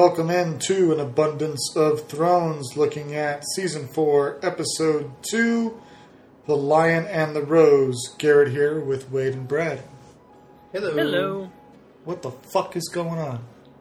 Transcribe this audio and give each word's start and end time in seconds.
welcome 0.00 0.30
into 0.30 0.94
an 0.94 0.98
abundance 0.98 1.76
of 1.76 2.08
thrones, 2.08 2.74
looking 2.74 3.14
at 3.14 3.44
season 3.54 3.86
four, 3.86 4.38
episode 4.42 5.10
two, 5.30 5.78
"The 6.46 6.56
Lion 6.56 7.04
and 7.04 7.36
the 7.36 7.42
Rose." 7.42 7.98
Garrett 8.16 8.48
here 8.50 8.80
with 8.80 9.10
Wade 9.10 9.34
and 9.34 9.46
Brad. 9.46 9.82
Hello. 10.72 10.94
Hello. 10.94 11.50
What 12.06 12.22
the 12.22 12.30
fuck 12.30 12.76
is 12.76 12.88
going 12.88 13.18
on? 13.18 13.40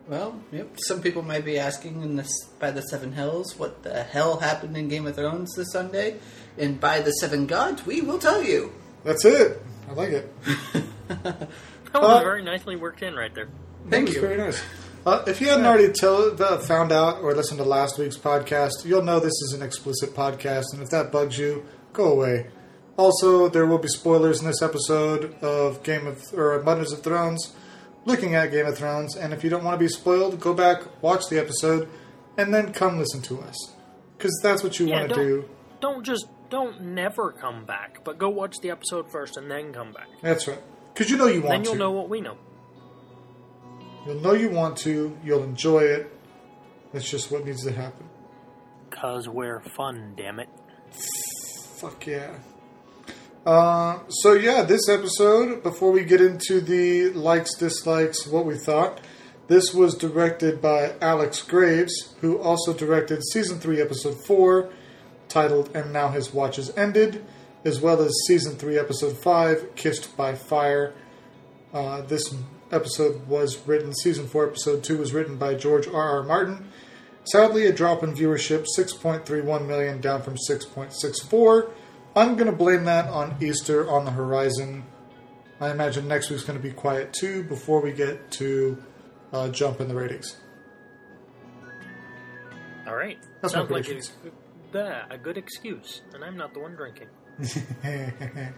Well, 0.09 0.41
yep. 0.51 0.67
Some 0.87 1.01
people 1.01 1.21
might 1.21 1.45
be 1.45 1.57
asking 1.57 2.01
in 2.03 2.17
this 2.17 2.33
by 2.59 2.71
the 2.71 2.81
Seven 2.81 3.13
Hells 3.13 3.57
what 3.57 3.83
the 3.83 4.03
hell 4.03 4.39
happened 4.39 4.75
in 4.75 4.89
Game 4.89 5.07
of 5.07 5.15
Thrones 5.15 5.55
this 5.55 5.71
Sunday, 5.71 6.15
and 6.57 6.81
by 6.81 6.99
the 6.99 7.11
Seven 7.11 7.45
Gods, 7.47 7.85
we 7.85 8.01
will 8.01 8.19
tell 8.19 8.43
you. 8.43 8.73
That's 9.05 9.23
it. 9.23 9.61
I 9.89 9.93
like 9.93 10.09
it. 10.09 10.29
That 11.93 12.03
was 12.03 12.19
Uh, 12.21 12.23
very 12.23 12.43
nicely 12.43 12.75
worked 12.75 13.01
in 13.03 13.15
right 13.15 13.33
there. 13.33 13.47
Thank 13.89 14.09
That 14.09 14.15
you. 14.15 14.21
Very 14.21 14.37
nice. 14.37 14.61
Uh, 15.05 15.23
if 15.27 15.39
you 15.41 15.47
hadn't 15.47 15.65
already 15.65 15.91
tell, 15.91 16.31
uh, 16.41 16.57
found 16.59 16.91
out 16.91 17.21
or 17.21 17.33
listened 17.33 17.57
to 17.57 17.63
last 17.63 17.97
week's 17.97 18.17
podcast, 18.17 18.85
you'll 18.85 19.01
know 19.01 19.19
this 19.19 19.27
is 19.43 19.53
an 19.53 19.61
explicit 19.61 20.13
podcast, 20.13 20.65
and 20.73 20.81
if 20.81 20.89
that 20.89 21.11
bugs 21.11 21.37
you, 21.37 21.65
go 21.93 22.11
away. 22.11 22.47
Also, 22.97 23.47
there 23.47 23.65
will 23.65 23.77
be 23.77 23.87
spoilers 23.87 24.41
in 24.41 24.47
this 24.47 24.61
episode 24.61 25.33
of 25.41 25.81
Game 25.83 26.05
of 26.05 26.21
or 26.33 26.53
Abundance 26.53 26.91
of 26.91 27.01
Thrones, 27.01 27.53
looking 28.05 28.35
at 28.35 28.51
Game 28.51 28.65
of 28.65 28.77
Thrones. 28.77 29.15
And 29.15 29.31
if 29.33 29.43
you 29.43 29.49
don't 29.49 29.63
want 29.63 29.75
to 29.75 29.79
be 29.79 29.87
spoiled, 29.87 30.39
go 30.39 30.53
back, 30.53 30.81
watch 31.01 31.29
the 31.29 31.39
episode, 31.39 31.87
and 32.37 32.53
then 32.53 32.73
come 32.73 32.99
listen 32.99 33.21
to 33.23 33.39
us, 33.41 33.73
because 34.17 34.37
that's 34.43 34.63
what 34.63 34.79
you 34.79 34.87
Yeah, 34.87 34.99
want 34.99 35.09
to 35.09 35.15
do. 35.15 35.49
don't 35.79 36.03
just 36.05 36.27
don't 36.49 36.81
never 36.81 37.31
come 37.31 37.63
back, 37.63 38.03
but 38.03 38.17
go 38.17 38.27
watch 38.27 38.57
the 38.61 38.69
episode 38.71 39.09
first 39.11 39.37
and 39.37 39.49
then 39.49 39.71
come 39.71 39.93
back. 39.93 40.07
That's 40.21 40.47
right. 40.47 40.59
Because 40.93 41.09
you 41.09 41.15
know 41.17 41.27
you 41.27 41.41
want 41.41 41.43
to. 41.43 41.49
Then 41.51 41.63
you'll 41.63 41.73
to. 41.73 41.79
know 41.79 41.91
what 41.91 42.09
we 42.09 42.19
know. 42.19 42.37
You'll 44.09 44.21
know 44.21 44.33
you 44.33 44.49
want 44.49 44.75
to. 44.77 45.15
You'll 45.23 45.43
enjoy 45.43 45.81
it. 45.81 46.11
That's 46.91 47.07
just 47.07 47.29
what 47.29 47.45
needs 47.45 47.63
to 47.65 47.71
happen. 47.71 48.09
Cause 48.89 49.29
we're 49.29 49.59
fun, 49.59 50.15
damn 50.17 50.39
it. 50.39 50.49
Fuck 51.75 52.07
yeah. 52.07 52.31
Uh, 53.45 53.99
so 54.09 54.33
yeah, 54.33 54.63
this 54.63 54.89
episode, 54.89 55.61
before 55.61 55.91
we 55.91 56.03
get 56.03 56.21
into 56.21 56.59
the 56.59 57.11
likes, 57.11 57.55
dislikes, 57.55 58.25
what 58.25 58.47
we 58.47 58.57
thought, 58.57 58.99
this 59.47 59.75
was 59.75 59.93
directed 59.93 60.59
by 60.59 60.93
Alex 60.99 61.43
Graves, 61.43 62.15
who 62.21 62.39
also 62.39 62.73
directed 62.73 63.21
season 63.31 63.59
three, 63.59 63.79
episode 63.79 64.25
four, 64.25 64.71
titled 65.27 65.69
"And 65.75 65.93
Now 65.93 66.07
His 66.09 66.33
Watch 66.33 66.57
Is 66.57 66.75
Ended," 66.75 67.23
as 67.63 67.79
well 67.79 68.01
as 68.01 68.11
season 68.25 68.55
three, 68.55 68.79
episode 68.79 69.21
five, 69.21 69.75
"Kissed 69.75 70.17
by 70.17 70.33
Fire." 70.33 70.95
Uh, 71.71 72.01
this 72.01 72.33
episode 72.71 73.27
was 73.27 73.57
written. 73.67 73.93
Season 73.93 74.27
four, 74.27 74.47
episode 74.47 74.83
two 74.83 74.97
was 74.97 75.13
written 75.13 75.37
by 75.37 75.55
George 75.55 75.87
R. 75.87 76.17
R. 76.19 76.23
Martin. 76.23 76.67
Sadly, 77.25 77.65
a 77.67 77.73
drop 77.73 78.01
in 78.01 78.13
viewership, 78.15 78.65
6.31 78.77 79.67
million, 79.67 80.01
down 80.01 80.21
from 80.21 80.35
6.64. 80.49 81.69
I'm 82.15 82.35
going 82.35 82.47
to 82.49 82.55
blame 82.55 82.85
that 82.85 83.07
on 83.07 83.35
Easter 83.41 83.89
on 83.89 84.05
the 84.05 84.11
horizon. 84.11 84.83
I 85.61 85.69
imagine 85.71 86.07
next 86.07 86.29
week's 86.29 86.43
going 86.43 86.57
to 86.57 86.63
be 86.63 86.71
quiet 86.71 87.13
too 87.13 87.43
before 87.43 87.81
we 87.81 87.91
get 87.91 88.31
to 88.31 88.81
uh, 89.31 89.49
jump 89.49 89.79
in 89.81 89.87
the 89.87 89.95
ratings. 89.95 90.37
All 92.87 92.95
right. 92.95 93.19
That's 93.41 93.53
Sounds 93.53 93.69
like 93.69 93.85
predictions. 93.85 94.13
a, 94.73 95.05
a 95.11 95.17
good 95.17 95.37
excuse, 95.37 96.01
and 96.13 96.23
I'm 96.23 96.35
not 96.37 96.53
the 96.53 96.61
one 96.61 96.75
drinking. 96.75 97.07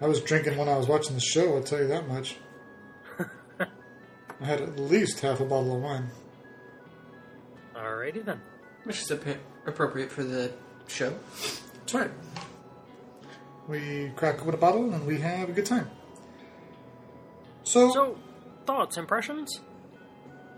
I 0.00 0.06
was 0.06 0.20
drinking 0.20 0.56
when 0.56 0.68
I 0.68 0.76
was 0.76 0.86
watching 0.86 1.14
the 1.14 1.20
show, 1.20 1.56
I'll 1.56 1.62
tell 1.62 1.80
you 1.80 1.88
that 1.88 2.08
much. 2.08 2.36
I 4.40 4.44
had 4.44 4.60
at 4.60 4.78
least 4.78 5.20
half 5.20 5.40
a 5.40 5.44
bottle 5.44 5.76
of 5.76 5.82
wine. 5.82 6.10
Alrighty 7.74 8.24
then. 8.24 8.40
Which 8.84 9.00
is 9.00 9.10
ap- 9.12 9.38
appropriate 9.66 10.10
for 10.10 10.22
the 10.24 10.52
show. 10.88 11.14
That's 11.74 11.94
right. 11.94 12.10
We 13.68 14.12
crack 14.16 14.40
open 14.42 14.54
a 14.54 14.56
bottle 14.56 14.92
and 14.92 15.06
we 15.06 15.18
have 15.20 15.48
a 15.48 15.52
good 15.52 15.66
time. 15.66 15.88
So, 17.62 17.90
So, 17.92 18.18
thoughts, 18.66 18.96
impressions? 18.96 19.60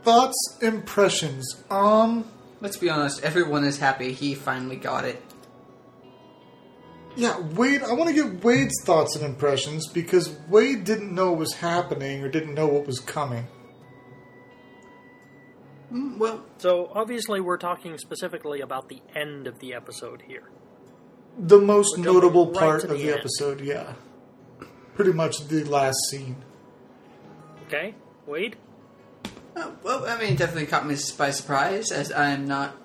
thoughts, 0.02 0.58
impressions. 0.62 1.62
Um, 1.70 2.24
Let's 2.60 2.76
be 2.78 2.88
honest, 2.88 3.22
everyone 3.22 3.64
is 3.64 3.78
happy 3.78 4.12
he 4.12 4.34
finally 4.34 4.76
got 4.76 5.04
it. 5.04 5.22
yeah, 7.14 7.38
Wade. 7.40 7.82
I 7.82 7.92
want 7.92 8.08
to 8.08 8.14
get 8.14 8.42
Wade's 8.42 8.82
thoughts 8.84 9.14
and 9.16 9.24
impressions 9.24 9.86
because 9.86 10.34
Wade 10.48 10.84
didn't 10.84 11.14
know 11.14 11.30
what 11.30 11.38
was 11.40 11.52
happening 11.54 12.22
or 12.22 12.28
didn't 12.30 12.54
know 12.54 12.66
what 12.66 12.86
was 12.86 13.00
coming. 13.00 13.46
Mm, 15.94 16.18
well, 16.18 16.44
So, 16.58 16.90
obviously, 16.92 17.40
we're 17.40 17.56
talking 17.56 17.96
specifically 17.98 18.60
about 18.60 18.88
the 18.88 19.00
end 19.14 19.46
of 19.46 19.60
the 19.60 19.74
episode 19.74 20.22
here. 20.26 20.50
The 21.38 21.58
most 21.58 21.98
We're 21.98 22.04
notable 22.04 22.46
right 22.46 22.58
part 22.58 22.84
of 22.84 22.90
the 22.90 22.96
the 22.96 23.12
episode, 23.12 23.60
yeah, 23.60 23.94
pretty 24.94 25.12
much 25.12 25.46
the 25.48 25.64
last 25.64 25.98
scene. 26.10 26.36
Okay? 27.66 27.94
Wade? 28.26 28.56
uh, 29.56 29.70
well, 29.82 30.04
I 30.06 30.18
mean, 30.18 30.32
it 30.32 30.38
definitely 30.38 30.66
caught 30.66 30.86
me 30.86 30.96
by 31.16 31.30
surprise, 31.30 31.92
as 31.92 32.10
I'm 32.12 32.46
not. 32.46 32.76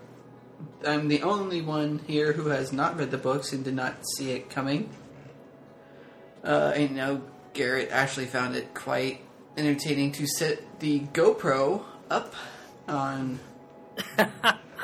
I'm 0.86 1.08
the 1.08 1.24
only 1.24 1.62
one 1.62 2.02
here 2.06 2.34
who 2.34 2.50
has 2.50 2.72
not 2.74 2.98
read 2.98 3.12
the 3.12 3.18
books 3.18 3.54
and 3.54 3.64
did 3.64 3.76
not 3.76 4.06
see 4.18 4.32
it 4.32 4.50
coming. 4.50 4.90
Uh, 6.44 6.74
and 6.76 6.96
now 6.96 7.22
Garrett 7.54 7.90
actually 7.92 8.26
found 8.26 8.56
it 8.56 8.74
quite 8.74 9.22
entertaining 9.58 10.12
to 10.14 10.28
set 10.28 10.80
the 10.80 11.02
GoPro 11.14 11.84
up 12.10 12.34
on 12.90 13.40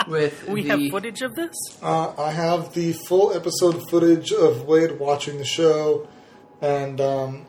with 0.07 0.47
We 0.47 0.63
the, 0.63 0.69
have 0.69 0.91
footage 0.91 1.21
of 1.21 1.35
this? 1.35 1.55
Uh, 1.81 2.13
I 2.17 2.31
have 2.31 2.73
the 2.73 2.93
full 2.93 3.33
episode 3.33 3.89
footage 3.89 4.31
of 4.31 4.65
Wade 4.65 4.99
watching 4.99 5.37
the 5.37 5.45
show 5.45 6.07
and 6.61 7.01
um, 7.01 7.45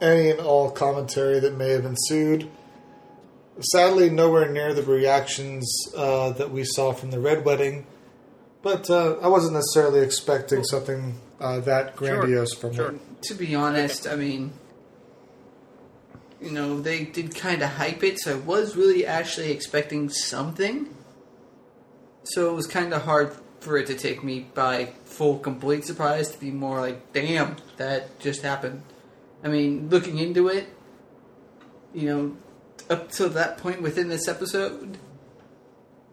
any 0.00 0.30
and 0.30 0.40
all 0.40 0.70
commentary 0.70 1.40
that 1.40 1.56
may 1.56 1.70
have 1.70 1.84
ensued. 1.84 2.50
Sadly, 3.60 4.08
nowhere 4.08 4.50
near 4.50 4.72
the 4.72 4.82
reactions 4.82 5.68
uh, 5.96 6.30
that 6.30 6.50
we 6.50 6.64
saw 6.64 6.92
from 6.92 7.10
the 7.10 7.18
Red 7.18 7.44
Wedding, 7.44 7.86
but 8.62 8.88
uh, 8.88 9.16
I 9.20 9.26
wasn't 9.26 9.54
necessarily 9.54 10.00
expecting 10.00 10.62
something 10.62 11.16
uh, 11.40 11.60
that 11.60 11.96
grandiose 11.96 12.54
from 12.54 12.74
sure. 12.74 12.92
it. 12.92 13.22
To 13.22 13.34
be 13.34 13.56
honest, 13.56 14.06
I 14.06 14.14
mean, 14.14 14.52
you 16.40 16.50
know, 16.50 16.80
they 16.80 17.04
did 17.04 17.34
kind 17.34 17.62
of 17.62 17.70
hype 17.70 18.02
it, 18.04 18.18
so 18.20 18.36
I 18.36 18.40
was 18.40 18.76
really 18.76 19.06
actually 19.06 19.50
expecting 19.50 20.08
something. 20.08 20.94
So 22.24 22.50
it 22.50 22.54
was 22.54 22.66
kind 22.66 22.92
of 22.92 23.02
hard 23.02 23.32
for 23.60 23.76
it 23.76 23.86
to 23.88 23.94
take 23.94 24.22
me 24.22 24.46
by 24.54 24.92
full, 25.04 25.38
complete 25.38 25.84
surprise 25.84 26.30
to 26.30 26.38
be 26.38 26.50
more 26.50 26.80
like, 26.80 27.12
damn, 27.12 27.56
that 27.76 28.20
just 28.20 28.42
happened. 28.42 28.82
I 29.42 29.48
mean, 29.48 29.88
looking 29.88 30.18
into 30.18 30.48
it, 30.48 30.68
you 31.92 32.08
know, 32.08 32.36
up 32.90 33.10
to 33.12 33.28
that 33.30 33.58
point 33.58 33.82
within 33.82 34.08
this 34.08 34.28
episode, 34.28 34.98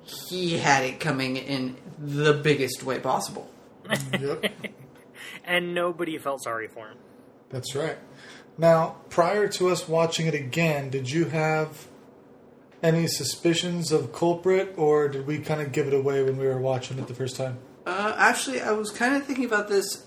he 0.03 0.57
had 0.57 0.83
it 0.83 0.99
coming 0.99 1.37
in 1.37 1.77
the 1.97 2.33
biggest 2.33 2.83
way 2.83 2.99
possible. 2.99 3.49
Yep. 4.19 4.45
And 5.43 5.75
nobody 5.75 6.17
felt 6.17 6.41
sorry 6.41 6.67
for 6.67 6.87
him. 6.87 6.97
That's 7.49 7.75
right. 7.75 7.97
Now, 8.57 8.97
prior 9.09 9.47
to 9.49 9.69
us 9.69 9.87
watching 9.87 10.27
it 10.27 10.33
again, 10.33 10.89
did 10.89 11.11
you 11.11 11.25
have 11.25 11.87
any 12.81 13.07
suspicions 13.07 13.91
of 13.91 14.13
culprit, 14.13 14.73
or 14.77 15.07
did 15.07 15.27
we 15.27 15.39
kind 15.39 15.61
of 15.61 15.71
give 15.71 15.87
it 15.87 15.93
away 15.93 16.23
when 16.23 16.37
we 16.37 16.45
were 16.45 16.59
watching 16.59 16.99
it 16.99 17.07
the 17.07 17.13
first 17.13 17.35
time? 17.35 17.57
Uh, 17.85 18.13
actually, 18.17 18.61
I 18.61 18.71
was 18.71 18.91
kind 18.91 19.15
of 19.15 19.25
thinking 19.25 19.45
about 19.45 19.67
this 19.67 20.05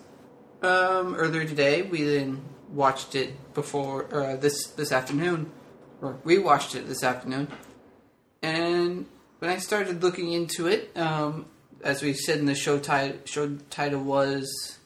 um, 0.62 1.14
earlier 1.14 1.44
today. 1.44 1.82
We 1.82 2.04
then 2.04 2.42
watched 2.72 3.14
it 3.14 3.54
before 3.54 4.12
uh, 4.14 4.36
this 4.36 4.68
this 4.68 4.92
afternoon, 4.92 5.50
or 6.00 6.18
we 6.24 6.38
watched 6.38 6.74
it 6.74 6.86
this 6.86 7.02
afternoon. 7.02 7.48
And 8.42 9.06
when 9.40 9.50
I 9.50 9.58
started 9.58 10.02
looking 10.02 10.32
into 10.32 10.66
it, 10.66 10.96
um, 10.96 11.46
as 11.82 12.02
we 12.02 12.14
said 12.14 12.38
in 12.38 12.46
the 12.46 12.54
show 12.54 12.78
title, 12.78 13.18
show 13.24 13.56
title 13.70 14.02
was 14.02 14.78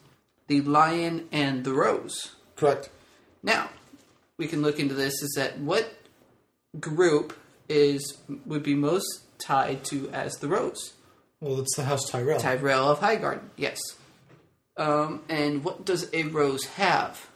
"The 0.47 0.61
Lion 0.61 1.27
and 1.31 1.63
the 1.63 1.73
Rose." 1.73 2.35
Correct. 2.55 2.89
Now, 3.43 3.69
we 4.37 4.47
can 4.47 4.61
look 4.61 4.79
into 4.79 4.93
this. 4.93 5.21
Is 5.21 5.33
that 5.35 5.59
what 5.59 5.93
group 6.79 7.37
is 7.69 8.17
would 8.45 8.63
be 8.63 8.73
most 8.75 9.21
tied 9.39 9.83
to 9.85 10.09
as 10.09 10.33
the 10.37 10.47
Rose? 10.47 10.93
Well, 11.39 11.59
it's 11.59 11.75
the 11.75 11.83
House 11.83 12.09
Tyrell. 12.09 12.39
Tyrell 12.39 12.89
of 12.89 12.99
Highgarden, 12.99 13.49
yes. 13.57 13.79
Um, 14.77 15.21
and 15.29 15.63
what 15.63 15.85
does 15.85 16.09
a 16.13 16.23
rose 16.23 16.65
have? 16.65 17.27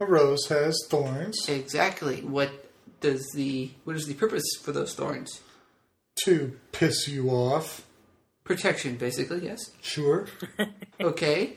a 0.00 0.04
rose 0.04 0.48
has 0.48 0.76
thorns 0.90 1.48
Exactly. 1.48 2.22
What 2.22 2.50
does 3.00 3.24
the 3.34 3.70
what 3.84 3.94
is 3.94 4.06
the 4.06 4.14
purpose 4.14 4.44
for 4.60 4.72
those 4.72 4.94
thorns? 4.94 5.40
to 6.24 6.58
piss 6.72 7.08
you 7.08 7.30
off. 7.30 7.86
Protection, 8.44 8.96
basically. 8.96 9.44
Yes. 9.44 9.60
Sure. 9.80 10.26
Okay. 11.00 11.54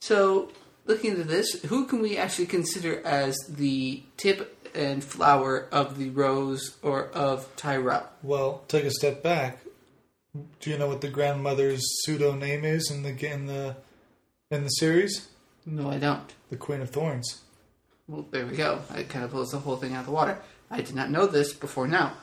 So, 0.00 0.50
looking 0.86 1.12
into 1.12 1.24
this, 1.24 1.62
who 1.64 1.86
can 1.86 2.00
we 2.02 2.16
actually 2.16 2.46
consider 2.46 3.00
as 3.04 3.36
the 3.48 4.02
tip 4.16 4.54
and 4.74 5.02
flower 5.04 5.68
of 5.70 5.98
the 5.98 6.10
rose 6.10 6.76
or 6.82 7.08
of 7.10 7.54
Tyrell. 7.56 8.08
Well, 8.22 8.62
take 8.68 8.84
a 8.84 8.90
step 8.90 9.22
back. 9.22 9.58
Do 10.60 10.70
you 10.70 10.78
know 10.78 10.88
what 10.88 11.00
the 11.00 11.08
grandmother's 11.08 11.80
pseudo 12.02 12.34
name 12.34 12.64
is 12.64 12.90
in 12.90 13.02
the 13.04 13.32
in 13.32 13.46
the 13.46 13.76
in 14.50 14.64
the 14.64 14.68
series? 14.68 15.28
No, 15.64 15.90
I 15.90 15.98
don't. 15.98 16.34
The 16.50 16.56
Queen 16.56 16.80
of 16.80 16.90
Thorns. 16.90 17.42
Well, 18.08 18.26
there 18.30 18.44
we 18.44 18.56
go. 18.56 18.80
It 18.96 19.08
kind 19.08 19.24
of 19.24 19.30
blows 19.30 19.52
the 19.52 19.60
whole 19.60 19.76
thing 19.76 19.94
out 19.94 20.00
of 20.00 20.06
the 20.06 20.12
water. 20.12 20.38
I 20.70 20.80
did 20.80 20.94
not 20.94 21.10
know 21.10 21.26
this 21.26 21.54
before 21.54 21.86
now. 21.86 22.14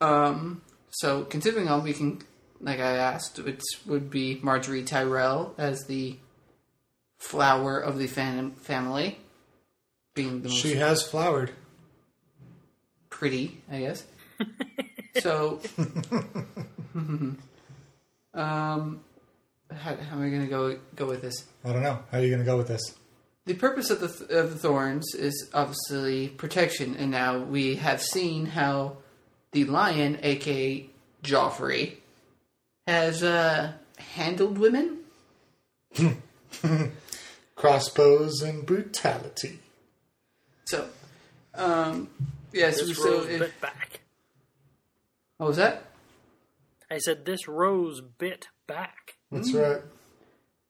Um, 0.00 0.60
so, 0.90 1.22
considering 1.24 1.68
all, 1.68 1.80
we 1.80 1.94
can, 1.94 2.20
like 2.60 2.80
I 2.80 2.96
asked, 2.96 3.38
it 3.38 3.62
would 3.86 4.10
be 4.10 4.40
Margaery 4.42 4.84
Tyrell 4.84 5.54
as 5.56 5.86
the 5.86 6.16
flower 7.26 7.78
of 7.80 7.98
the 7.98 8.06
fam- 8.06 8.52
family, 8.52 9.18
being 10.14 10.42
the 10.42 10.48
most 10.48 10.58
She 10.62 10.74
has 10.76 11.02
flowered. 11.02 11.50
pretty, 13.10 13.60
I 13.70 13.80
guess. 13.80 14.04
so, 15.20 15.60
um, 16.94 17.36
how, 18.34 19.96
how 19.96 20.16
am 20.16 20.22
I 20.22 20.28
going 20.28 20.42
to 20.42 20.46
go 20.46 20.78
go 20.94 21.06
with 21.06 21.22
this? 21.22 21.44
I 21.64 21.72
don't 21.72 21.82
know. 21.82 21.98
How 22.10 22.18
are 22.18 22.20
you 22.20 22.28
going 22.28 22.40
to 22.40 22.44
go 22.46 22.56
with 22.56 22.68
this? 22.68 22.82
The 23.46 23.54
purpose 23.54 23.90
of 23.90 24.00
the 24.00 24.08
th- 24.08 24.30
of 24.30 24.50
the 24.52 24.58
thorns 24.58 25.14
is 25.14 25.48
obviously 25.54 26.28
protection, 26.28 26.96
and 26.96 27.10
now 27.10 27.38
we 27.38 27.76
have 27.76 28.02
seen 28.02 28.46
how 28.46 28.98
the 29.52 29.64
lion, 29.64 30.18
aka 30.22 30.86
Joffrey, 31.22 31.94
has 32.86 33.22
uh, 33.22 33.72
handled 33.98 34.58
women. 34.58 34.98
Crossbows 37.56 38.42
and 38.42 38.64
brutality. 38.66 39.58
So, 40.66 40.88
um, 41.54 42.08
yes. 42.52 42.80
This 42.80 42.96
so 42.96 43.04
rose 43.04 43.28
if, 43.28 43.40
bit 43.40 43.60
back. 43.60 44.00
what 45.38 45.48
was 45.48 45.56
that? 45.56 45.84
I 46.90 46.98
said 46.98 47.24
this 47.24 47.48
rose 47.48 48.00
bit 48.00 48.48
back. 48.66 49.16
That's 49.32 49.52
right. 49.52 49.80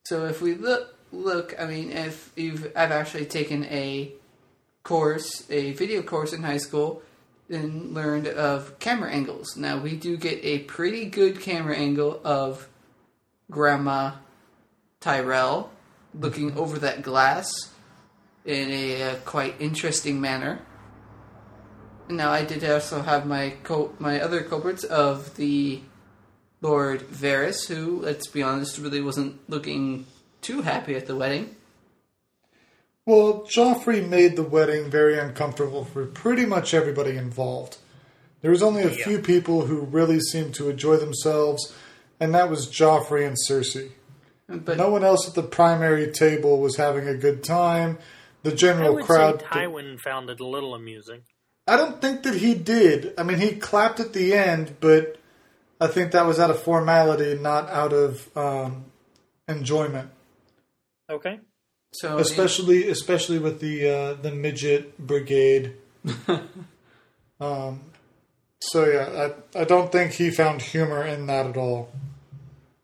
So 0.04 0.26
if 0.26 0.40
we 0.40 0.54
look, 0.54 0.96
look, 1.12 1.54
I 1.58 1.66
mean, 1.66 1.90
if 1.90 2.30
you've, 2.36 2.72
I've 2.76 2.92
actually 2.92 3.26
taken 3.26 3.64
a 3.64 4.12
course, 4.82 5.44
a 5.50 5.72
video 5.72 6.02
course 6.02 6.32
in 6.32 6.44
high 6.44 6.58
school, 6.58 7.02
and 7.48 7.94
learned 7.94 8.28
of 8.28 8.78
camera 8.78 9.10
angles. 9.10 9.56
Now 9.56 9.78
we 9.78 9.96
do 9.96 10.16
get 10.16 10.44
a 10.44 10.60
pretty 10.60 11.06
good 11.06 11.40
camera 11.40 11.76
angle 11.76 12.20
of 12.24 12.68
Grandma 13.50 14.12
Tyrell 15.00 15.70
looking 16.18 16.56
over 16.56 16.78
that 16.78 17.02
glass 17.02 17.52
in 18.44 18.70
a 18.70 19.02
uh, 19.02 19.14
quite 19.24 19.54
interesting 19.60 20.20
manner. 20.20 20.60
Now 22.08 22.30
I 22.30 22.44
did 22.44 22.62
also 22.68 23.02
have 23.02 23.26
my 23.26 23.54
co- 23.64 23.92
my 23.98 24.20
other 24.20 24.42
culprits 24.42 24.84
of 24.84 25.36
the 25.36 25.80
Lord 26.60 27.00
Varys, 27.08 27.66
who, 27.66 28.00
let's 28.00 28.28
be 28.28 28.42
honest, 28.42 28.78
really 28.78 29.00
wasn't 29.00 29.38
looking 29.50 30.06
too 30.40 30.62
happy 30.62 30.94
at 30.94 31.06
the 31.06 31.16
wedding. 31.16 31.56
Well, 33.04 33.42
Joffrey 33.48 34.06
made 34.06 34.36
the 34.36 34.42
wedding 34.42 34.90
very 34.90 35.18
uncomfortable 35.18 35.84
for 35.84 36.06
pretty 36.06 36.44
much 36.46 36.74
everybody 36.74 37.16
involved. 37.16 37.78
There 38.42 38.50
was 38.50 38.62
only 38.62 38.82
a 38.82 38.90
Yeah. 38.90 39.04
few 39.04 39.18
people 39.20 39.66
who 39.66 39.80
really 39.80 40.20
seemed 40.20 40.54
to 40.54 40.70
enjoy 40.70 40.96
themselves, 40.96 41.72
and 42.20 42.34
that 42.34 42.50
was 42.50 42.66
Joffrey 42.68 43.26
and 43.26 43.36
Cersei. 43.48 43.90
But 44.48 44.76
No 44.76 44.90
one 44.90 45.02
else 45.04 45.26
at 45.28 45.34
the 45.34 45.42
primary 45.42 46.10
table 46.12 46.60
was 46.60 46.76
having 46.76 47.08
a 47.08 47.16
good 47.16 47.42
time. 47.42 47.98
The 48.42 48.52
I 48.52 48.54
general 48.54 48.94
would 48.94 49.04
crowd. 49.04 49.40
say 49.40 49.46
Tywin 49.46 49.98
found 49.98 50.30
it 50.30 50.38
a 50.38 50.46
little 50.46 50.74
amusing. 50.74 51.22
I 51.66 51.76
don't 51.76 52.00
think 52.00 52.22
that 52.22 52.34
he 52.34 52.54
did. 52.54 53.12
I 53.18 53.24
mean, 53.24 53.38
he 53.38 53.56
clapped 53.56 53.98
at 53.98 54.12
the 54.12 54.34
end, 54.34 54.76
but 54.78 55.16
I 55.80 55.88
think 55.88 56.12
that 56.12 56.24
was 56.24 56.38
out 56.38 56.50
of 56.50 56.62
formality, 56.62 57.34
not 57.36 57.68
out 57.70 57.92
of 57.92 58.30
um, 58.36 58.84
enjoyment. 59.48 60.10
Okay. 61.10 61.40
so 61.92 62.18
especially 62.18 62.88
especially 62.88 63.38
with 63.38 63.60
the 63.60 63.88
uh, 63.88 64.14
the 64.14 64.30
midget 64.30 64.96
brigade. 64.98 65.74
um, 67.40 67.80
so 68.60 68.84
yeah, 68.84 69.30
I 69.54 69.60
I 69.60 69.64
don't 69.64 69.90
think 69.90 70.12
he 70.12 70.30
found 70.30 70.62
humor 70.62 71.04
in 71.04 71.26
that 71.26 71.46
at 71.46 71.56
all. 71.56 71.90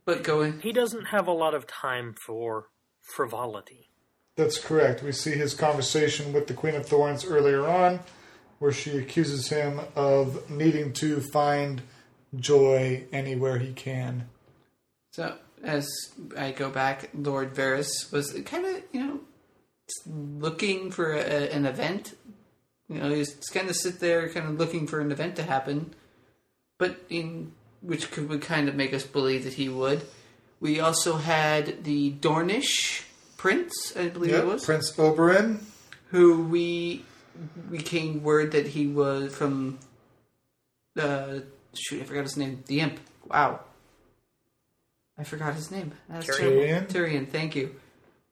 But 0.04 0.22
going 0.22 0.60
He 0.60 0.72
doesn't 0.72 1.06
have 1.06 1.26
a 1.26 1.32
lot 1.32 1.54
of 1.54 1.66
time 1.66 2.14
for 2.26 2.68
frivolity. 3.00 3.90
That's 4.36 4.58
correct. 4.58 5.02
We 5.02 5.12
see 5.12 5.32
his 5.32 5.54
conversation 5.54 6.32
with 6.32 6.46
the 6.46 6.54
Queen 6.54 6.74
of 6.74 6.86
Thorns 6.86 7.24
earlier 7.24 7.66
on, 7.66 8.00
where 8.58 8.72
she 8.72 8.96
accuses 8.96 9.48
him 9.48 9.80
of 9.94 10.48
needing 10.48 10.92
to 10.94 11.20
find 11.20 11.82
joy 12.34 13.04
anywhere 13.12 13.58
he 13.58 13.72
can. 13.72 14.28
so 15.10 15.36
as 15.62 15.88
I 16.36 16.50
go 16.50 16.70
back, 16.70 17.10
Lord 17.14 17.54
Varys 17.54 18.10
was 18.10 18.32
kind 18.44 18.66
of 18.66 18.82
you 18.92 19.04
know 19.04 19.20
looking 20.06 20.90
for 20.90 21.12
a, 21.12 21.54
an 21.54 21.66
event. 21.66 22.16
You 22.88 22.98
know, 22.98 23.10
he's 23.10 23.34
kind 23.50 23.70
of 23.70 23.76
sit 23.76 24.00
there, 24.00 24.28
kind 24.28 24.46
of 24.48 24.58
looking 24.58 24.86
for 24.86 25.00
an 25.00 25.12
event 25.12 25.36
to 25.36 25.42
happen, 25.42 25.94
but 26.78 27.00
in 27.08 27.52
which 27.82 28.10
could 28.10 28.28
would 28.28 28.42
kind 28.42 28.68
of 28.68 28.74
make 28.74 28.94
us 28.94 29.04
believe 29.04 29.44
that 29.44 29.54
he 29.54 29.68
would. 29.68 30.02
We 30.60 30.80
also 30.80 31.16
had 31.16 31.84
the 31.84 32.12
Dornish 32.12 33.02
prince, 33.36 33.92
I 33.96 34.08
believe 34.08 34.32
it 34.34 34.46
was. 34.46 34.64
Prince 34.64 34.92
Oberyn. 34.92 35.60
who 36.10 36.44
we 36.44 37.04
we 37.70 37.78
came 37.78 38.22
word 38.22 38.52
that 38.52 38.68
he 38.68 38.86
was 38.86 39.34
from 39.34 39.78
uh 41.00 41.40
shoot 41.74 42.02
I 42.02 42.04
forgot 42.04 42.22
his 42.24 42.36
name 42.36 42.62
the 42.66 42.80
imp 42.80 43.00
wow 43.26 43.60
I 45.18 45.24
forgot 45.24 45.54
his 45.54 45.70
name 45.70 45.92
That's 46.08 46.26
Tyrion? 46.26 46.38
terrible. 46.88 46.92
Tyrion 46.92 47.28
thank 47.30 47.56
you 47.56 47.74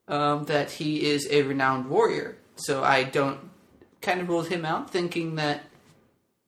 um, 0.09 0.45
that 0.45 0.71
he 0.73 1.05
is 1.11 1.27
a 1.31 1.43
renowned 1.43 1.89
warrior 1.89 2.37
so 2.57 2.85
I 2.85 3.05
don't 3.05 3.39
kind 4.03 4.21
of 4.21 4.29
ruled 4.29 4.49
him 4.49 4.65
out 4.67 4.91
thinking 4.91 5.37
that 5.37 5.65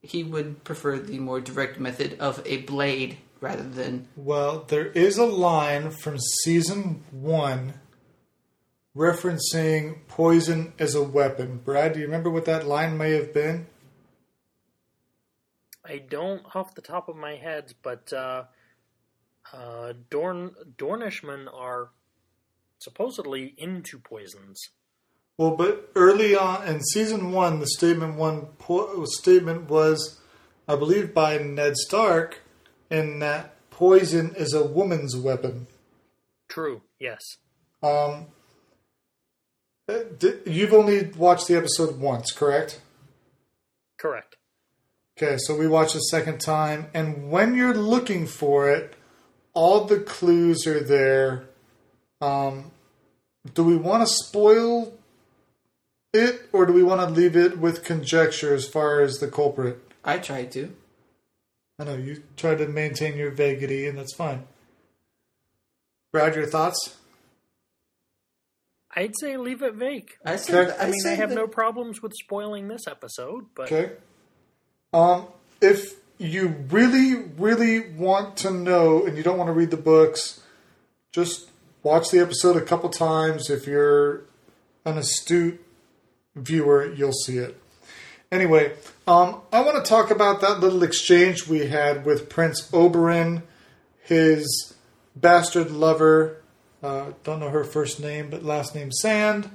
he 0.03 0.25
would 0.25 0.65
prefer 0.65 0.99
the 0.99 1.19
more 1.19 1.41
direct 1.41 1.79
method 1.79 2.19
of 2.19 2.43
a 2.45 2.59
blade 2.59 3.19
rather 3.41 3.63
than 3.63 4.09
Well, 4.17 4.65
there 4.69 4.87
is 4.87 5.17
a 5.17 5.27
line 5.27 5.91
from 5.91 6.19
season 6.19 7.05
one 7.11 7.75
referencing 8.97 10.07
poison 10.07 10.75
as 10.79 10.95
a 10.95 11.03
weapon. 11.03 11.59
Brad, 11.65 11.95
do 11.95 12.01
you 12.01 12.07
remember 12.07 12.31
what 12.31 12.45
that 12.45 12.67
line 12.67 12.99
may 12.99 13.13
have 13.13 13.33
been? 13.33 13.67
I 15.85 15.99
don't 15.99 16.45
off 16.55 16.75
the 16.75 16.83
top 16.83 17.09
of 17.09 17.17
my 17.17 17.37
head, 17.37 17.75
but 17.83 18.13
uh, 18.13 18.45
uh, 19.53 19.95
Dorn 20.11 20.53
Dornishmen 20.77 21.49
are 21.53 21.91
supposedly 22.79 23.55
into 23.57 23.99
poisons. 23.99 24.61
Well, 25.39 25.57
but 25.57 25.91
early 25.95 26.37
on 26.37 26.67
in 26.67 26.83
season 26.83 27.33
one, 27.33 27.61
the 27.61 27.67
statement 27.67 28.17
one 28.17 28.47
po- 28.59 29.05
statement 29.07 29.69
was, 29.69 30.21
I 30.69 30.77
believe, 30.77 31.15
by 31.15 31.39
Ned 31.39 31.77
Stark, 31.77 32.41
in 32.91 33.21
that 33.21 33.57
poison 33.71 34.35
is 34.37 34.53
a 34.53 34.65
woman's 34.65 35.17
weapon. 35.17 35.67
True. 36.49 36.83
Yes. 37.01 37.21
Um, 37.83 38.27
uh, 39.89 40.01
you've 40.45 40.75
only 40.75 41.11
watched 41.17 41.49
the 41.49 41.57
episode 41.57 41.99
once, 41.99 42.31
correct? 42.31 42.81
Correct. 43.97 44.37
Okay, 45.17 45.37
so 45.39 45.57
we 45.57 45.67
watched 45.67 45.95
the 45.95 46.01
second 46.01 46.41
time, 46.41 46.87
and 46.95 47.31
when 47.31 47.55
you're 47.55 47.75
looking 47.75 48.27
for 48.27 48.71
it, 48.71 48.95
all 49.55 49.85
the 49.85 50.01
clues 50.01 50.67
are 50.67 50.81
there. 50.81 51.45
Um, 52.21 52.71
do 53.55 53.65
we 53.65 53.77
want 53.77 54.07
to 54.07 54.13
spoil 54.13 54.93
it, 56.13 56.49
or 56.53 56.67
do 56.67 56.73
we 56.73 56.83
want 56.83 57.01
to 57.01 57.07
leave 57.09 57.37
it 57.37 57.59
with 57.59 57.85
conjecture 57.85 58.55
as 58.55 58.67
far 58.69 59.01
as 59.01 59.19
the 59.19 59.29
culprit? 59.29 59.79
I 60.05 60.19
tried 60.19 60.53
to 60.53 60.75
I 61.79 61.85
know 61.85 61.95
you 61.97 62.23
try 62.37 62.55
to 62.55 62.69
maintain 62.69 63.17
your 63.17 63.31
vaguity, 63.31 63.87
and 63.87 63.99
that's 63.99 64.15
fine. 64.15 64.45
Brad, 66.13 66.37
your 66.37 66.47
thoughts? 66.47 66.97
I'd 68.95 69.17
say 69.19 69.37
leave 69.39 69.63
it 69.63 69.75
vague. 69.75 70.11
I 70.25 70.37
said 70.37 70.69
Okay. 70.69 70.77
I 70.79 70.85
mean, 70.87 70.95
I 70.95 70.99
said 70.99 71.19
have 71.19 71.31
that- 71.31 71.35
no 71.35 71.47
problems 71.47 72.03
with 72.03 72.13
spoiling 72.15 72.69
this 72.69 72.87
episode, 72.87 73.47
but 73.55 73.73
Okay. 73.73 73.93
Um, 74.93 75.29
if 75.63 75.95
you 76.19 76.49
really, 76.71 77.15
really 77.39 77.91
want 77.95 78.37
to 78.39 78.51
know 78.51 79.05
and 79.07 79.17
you 79.17 79.23
don't 79.23 79.39
want 79.39 79.49
to 79.49 79.55
read 79.55 79.71
the 79.71 79.79
books, 79.79 80.43
just 81.11 81.49
watch 81.83 82.11
the 82.11 82.19
episode 82.21 82.57
a 82.57 82.61
couple 82.61 82.91
times. 82.91 83.49
If 83.49 83.67
you're 83.67 84.25
an 84.85 84.99
astute 84.99 85.65
viewer, 86.35 86.93
you'll 86.93 87.13
see 87.13 87.39
it. 87.39 87.61
Anyway, 88.31 88.73
um, 89.07 89.41
I 89.53 89.61
want 89.61 89.83
to 89.85 89.89
talk 89.89 90.11
about 90.11 90.41
that 90.41 90.61
little 90.61 90.83
exchange 90.83 91.47
we 91.47 91.67
had 91.67 92.07
with 92.07 92.29
Prince 92.31 92.71
Oberyn, 92.71 93.43
his 94.03 94.75
bastard 95.15 95.71
lover. 95.71 96.39
Uh, 96.83 97.13
don't 97.25 97.41
know 97.41 97.51
her 97.51 97.65
first 97.65 98.01
name, 98.01 98.31
but 98.31 98.43
last 98.43 98.75
name 98.75 98.91
Sand. 98.91 99.51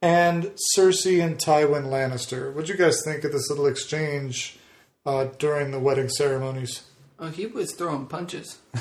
and 0.00 0.52
Cersei 0.76 1.22
and 1.24 1.36
Tywin 1.36 1.86
Lannister. 1.86 2.52
What'd 2.52 2.68
you 2.68 2.76
guys 2.76 3.02
think 3.04 3.24
of 3.24 3.32
this 3.32 3.50
little 3.50 3.66
exchange 3.66 4.56
uh, 5.04 5.24
during 5.38 5.70
the 5.72 5.80
wedding 5.80 6.08
ceremonies? 6.08 6.82
Oh, 7.18 7.28
he 7.28 7.46
was 7.46 7.74
throwing 7.74 8.06
punches. 8.06 8.58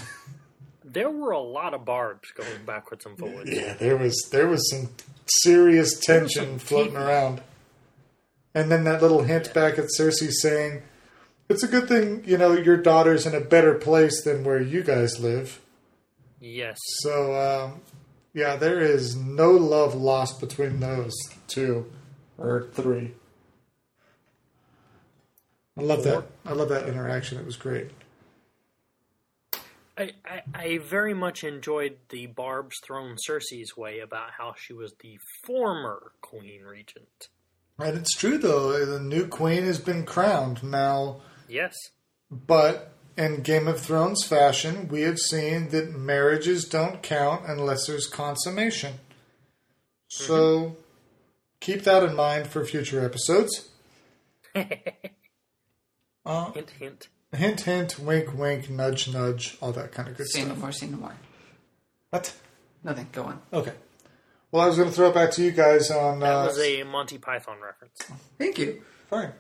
There 0.88 1.10
were 1.10 1.32
a 1.32 1.40
lot 1.42 1.74
of 1.74 1.84
barbs 1.84 2.32
going 2.32 2.64
backwards 2.66 3.06
and 3.06 3.18
forwards. 3.18 3.50
Yeah, 3.52 3.74
there 3.74 3.98
was 3.98 4.30
there 4.32 4.48
was 4.48 4.70
some 4.70 4.88
serious 5.28 6.00
tension 6.00 6.60
floating 6.60 6.96
around. 6.96 7.42
And 8.54 8.72
then 8.72 8.84
that 8.86 9.02
little 9.02 9.24
hint 9.24 9.54
back 9.54 9.78
at 9.78 9.90
Cersei 9.98 10.32
saying, 10.32 10.84
"It's 11.50 11.64
a 11.64 11.68
good 11.68 11.88
thing 11.88 12.24
you 12.26 12.38
know 12.38 12.54
your 12.54 12.78
daughter's 12.78 13.26
in 13.26 13.36
a 13.36 13.42
better 13.42 13.74
place 13.76 14.24
than 14.24 14.44
where 14.44 14.62
you 14.62 14.84
guys 14.84 15.20
live." 15.20 15.62
Yes. 16.40 16.78
So 17.02 17.36
um, 17.36 17.82
yeah, 18.34 18.56
there 18.56 18.80
is 18.80 19.16
no 19.16 19.52
love 19.52 19.96
lost 19.96 20.40
between 20.40 20.80
those 20.80 21.14
two 21.48 21.92
or 22.38 22.68
three. 22.74 23.14
I 25.78 25.82
love 25.82 26.04
that. 26.04 26.26
I 26.46 26.54
love 26.54 26.70
that 26.70 26.88
interaction. 26.88 27.38
It 27.38 27.46
was 27.46 27.58
great. 27.58 27.92
I, 29.98 30.12
I, 30.26 30.42
I 30.54 30.78
very 30.80 31.14
much 31.14 31.44
enjoyed 31.44 31.98
the 32.10 32.28
barbs 32.28 32.76
thrown 32.84 33.16
Cersei's 33.16 33.78
way 33.78 34.00
about 34.00 34.32
how 34.38 34.54
she 34.58 34.74
was 34.74 34.94
the 35.00 35.18
former 35.46 36.12
Queen 36.22 36.64
Regent. 36.64 37.30
And 37.80 37.98
it's 37.98 38.16
true 38.16 38.38
though, 38.38 38.86
the 38.86 39.00
new 39.00 39.28
queen 39.28 39.64
has 39.64 39.80
been 39.80 40.06
crowned 40.06 40.64
now. 40.64 41.22
Yes. 41.48 41.74
But 42.32 42.94
in 43.18 43.42
Game 43.42 43.68
of 43.68 43.80
Thrones 43.80 44.24
fashion, 44.26 44.88
we 44.88 45.02
have 45.02 45.20
seen 45.20 45.70
that 45.70 45.96
marriages 45.96 46.66
don't 46.66 47.02
count 47.02 47.44
unless 47.48 47.88
there's 47.88 48.08
consummation. 48.08 48.96
So 50.10 50.78
keep 51.60 51.84
that 51.84 52.04
in 52.04 52.16
mind 52.16 52.48
for 52.48 52.66
future 52.66 53.04
episodes. 53.04 53.70
Uh, 56.28 56.52
Hint, 56.54 56.72
hint. 56.80 57.08
Hint, 57.36 57.62
hint, 57.62 58.00
wink, 58.00 58.34
wink, 58.34 58.70
nudge, 58.70 59.12
nudge, 59.12 59.58
all 59.62 59.72
that 59.74 59.92
kind 59.92 60.10
of 60.10 60.18
good 60.18 60.28
Say 60.28 60.42
no 60.42 60.48
stuff. 60.48 60.60
more, 60.60 60.72
say 60.72 60.88
no 60.88 60.98
more. 60.98 61.14
What? 62.10 62.36
Nothing, 62.84 63.08
go 63.12 63.24
on. 63.24 63.42
Okay. 63.52 63.74
Well, 64.52 64.64
I 64.64 64.68
was 64.68 64.78
going 64.78 64.90
to 64.90 64.96
throw 64.96 65.10
it 65.10 65.16
back 65.16 65.32
to 65.32 65.44
you 65.44 65.52
guys 65.52 65.92
on 65.92 66.20
That 66.20 66.34
uh, 66.34 66.46
was 66.46 66.60
a 66.60 66.84
Monty 66.84 67.18
Python 67.18 67.58
reference. 67.62 67.98
Thank 68.38 68.58
you. 68.58 68.82
fine 69.10 69.34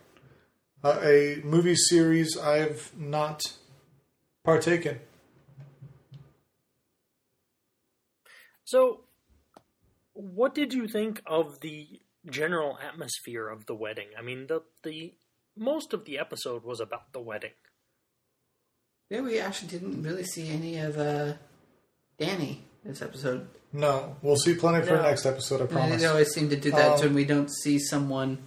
uh, 0.85 0.99
a 1.03 1.41
movie 1.43 1.75
series 1.75 2.37
I 2.37 2.57
have 2.57 2.95
not 2.95 3.41
partaken. 4.43 4.99
So, 8.65 9.01
what 10.13 10.53
did 10.53 10.73
you 10.73 10.87
think 10.87 11.21
of 11.25 11.59
the 11.61 12.01
general 12.29 12.77
atmosphere 12.79 13.47
of 13.47 13.65
the 13.65 13.73
wedding? 13.75 14.09
I 14.17 14.21
mean, 14.21 14.45
the 14.47 14.61
the 14.83 15.15
most 15.57 15.93
of 15.93 16.05
the 16.05 16.19
episode 16.19 16.63
was 16.63 16.79
about 16.79 17.13
the 17.13 17.19
wedding. 17.19 17.53
Yeah, 19.09 19.21
we 19.21 19.39
actually 19.39 19.67
didn't 19.69 20.01
really 20.03 20.23
see 20.23 20.49
any 20.49 20.77
of 20.77 20.97
uh, 20.97 21.33
Dany 22.19 22.57
this 22.83 23.01
episode. 23.01 23.47
No, 23.73 24.15
we'll 24.21 24.37
see 24.37 24.55
plenty 24.55 24.85
for 24.85 24.95
No. 24.95 25.01
next 25.03 25.25
episode. 25.25 25.61
I 25.61 25.65
promise. 25.65 26.01
They 26.01 26.07
always 26.07 26.31
seem 26.33 26.49
to 26.49 26.55
do 26.55 26.71
that 26.71 26.91
Um, 26.95 26.99
when 27.01 27.13
we 27.13 27.25
don't 27.25 27.51
see 27.51 27.77
someone. 27.77 28.37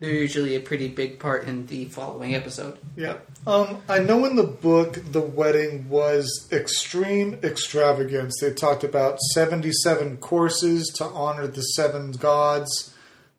They're 0.00 0.10
usually 0.10 0.54
a 0.54 0.60
pretty 0.60 0.86
big 0.88 1.18
part 1.18 1.44
in 1.48 1.66
the 1.66 1.86
following 1.86 2.34
episode. 2.34 2.78
Yeah. 2.96 3.16
Um, 3.48 3.82
I 3.88 3.98
know 3.98 4.24
in 4.26 4.36
the 4.36 4.44
book 4.44 4.98
the 5.10 5.20
wedding 5.20 5.88
was 5.88 6.48
extreme 6.52 7.38
extravagance. 7.42 8.38
They 8.40 8.52
talked 8.52 8.84
about 8.84 9.18
77 9.34 10.18
courses 10.18 10.88
to 10.96 11.04
honor 11.04 11.48
the 11.48 11.62
seven 11.62 12.12
gods. 12.12 12.94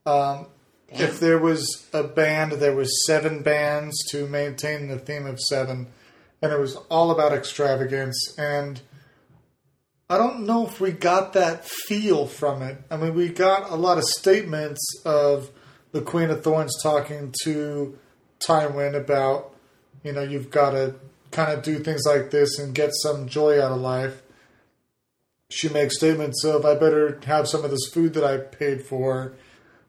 Um, 0.06 0.48
if 0.90 1.20
there 1.22 1.40
was 1.40 1.88
a 1.94 2.04
band, 2.04 2.54
there 2.54 2.76
was 2.76 3.06
seven 3.06 3.42
bands 3.42 3.96
to 4.10 4.28
maintain 4.28 4.90
the 4.90 4.98
theme 5.00 5.26
of 5.26 5.40
seven. 5.40 5.88
And 6.42 6.52
it 6.52 6.60
was 6.60 6.76
all 6.90 7.12
about 7.12 7.34
extravagance. 7.34 8.36
And 8.38 8.82
I 10.10 10.18
don't 10.18 10.46
know 10.46 10.66
if 10.66 10.80
we 10.80 10.92
got 10.92 11.34
that 11.34 11.66
feel 11.66 12.26
from 12.26 12.62
it. 12.62 12.78
I 12.90 12.98
mean, 12.98 13.14
we 13.14 13.30
got 13.30 13.70
a 13.70 13.76
lot 13.76 13.98
of 13.98 14.06
statements 14.06 14.82
of 15.06 15.52
the 15.92 16.02
Queen 16.02 16.30
of 16.30 16.44
Thorns 16.44 16.82
talking 16.82 17.34
to 17.44 17.98
Tywin 18.40 18.96
about, 18.96 19.54
you 20.04 20.14
know, 20.14 20.24
you've 20.24 20.50
got 20.50 20.72
to 20.72 20.96
kind 21.32 21.52
of 21.52 21.62
do 21.62 21.80
things 21.80 22.04
like 22.06 22.32
this 22.32 22.58
and 22.58 22.74
get 22.74 22.92
some 22.94 23.28
joy 23.28 23.62
out 23.62 23.72
of 23.72 23.82
life. 23.82 24.22
She 25.50 25.70
makes 25.70 25.98
statements 25.98 26.44
of, 26.44 26.66
I 26.66 26.76
better 26.76 27.20
have 27.26 27.48
some 27.48 27.64
of 27.66 27.72
this 27.72 27.88
food 27.92 28.14
that 28.14 28.24
I 28.24 28.38
paid 28.38 28.84
for. 28.84 29.34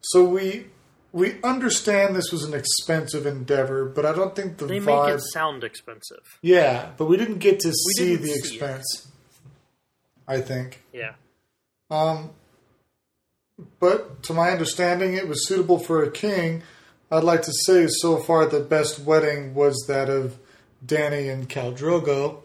So 0.01 0.25
we 0.25 0.67
we 1.13 1.43
understand 1.43 2.15
this 2.15 2.31
was 2.33 2.45
an 2.45 2.55
expensive 2.55 3.27
endeavor, 3.27 3.85
but 3.85 4.07
I 4.07 4.13
don't 4.15 4.35
think 4.37 4.59
the 4.59 4.67
They 4.67 4.79
vibe. 4.81 5.07
make 5.07 5.15
it 5.17 5.23
sound 5.33 5.65
expensive. 5.65 6.39
yeah, 6.43 6.91
but 6.97 7.07
we 7.07 7.17
didn't 7.17 7.39
get 7.39 7.61
to 7.61 7.73
see 7.73 8.17
the 8.17 8.27
see 8.29 8.33
it. 8.33 8.39
expense. 8.39 9.09
I 10.29 10.41
think. 10.41 10.83
Yeah. 10.93 11.15
Um, 11.91 12.31
but 13.81 14.23
to 14.25 14.33
my 14.33 14.51
understanding, 14.51 15.15
it 15.15 15.27
was 15.27 15.47
suitable 15.49 15.79
for 15.79 16.03
a 16.03 16.11
king. 16.11 16.63
I'd 17.11 17.25
like 17.25 17.43
to 17.43 17.53
say 17.67 17.89
so 17.89 18.19
far 18.19 18.47
the 18.47 18.61
best 18.61 19.01
wedding 19.01 19.55
was 19.55 19.85
that 19.89 20.09
of 20.09 20.39
Dany 20.87 21.29
and 21.33 21.49
Khal 21.49 21.77
Drogo, 21.77 22.43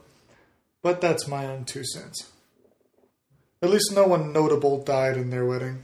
but 0.81 0.99
that's 1.01 1.27
my 1.27 1.45
own 1.45 1.65
two 1.65 1.83
cents. 1.85 2.31
At 3.61 3.69
least 3.69 3.91
no 3.93 4.05
one 4.07 4.33
notable 4.33 4.83
died 4.83 5.15
in 5.17 5.29
their 5.29 5.45
wedding. 5.45 5.83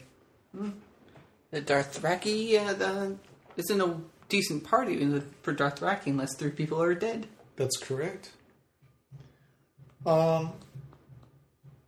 The 1.51 1.61
Dothraki 1.61 2.57
uh, 2.57 2.73
the, 2.73 3.17
isn't 3.57 3.81
a 3.81 3.97
decent 4.29 4.63
party 4.63 5.01
in- 5.01 5.33
for 5.43 5.53
Dothraki 5.53 6.07
unless 6.07 6.35
three 6.35 6.51
people 6.51 6.81
are 6.81 6.95
dead. 6.95 7.27
That's 7.57 7.77
correct. 7.77 8.31
Um, 10.05 10.53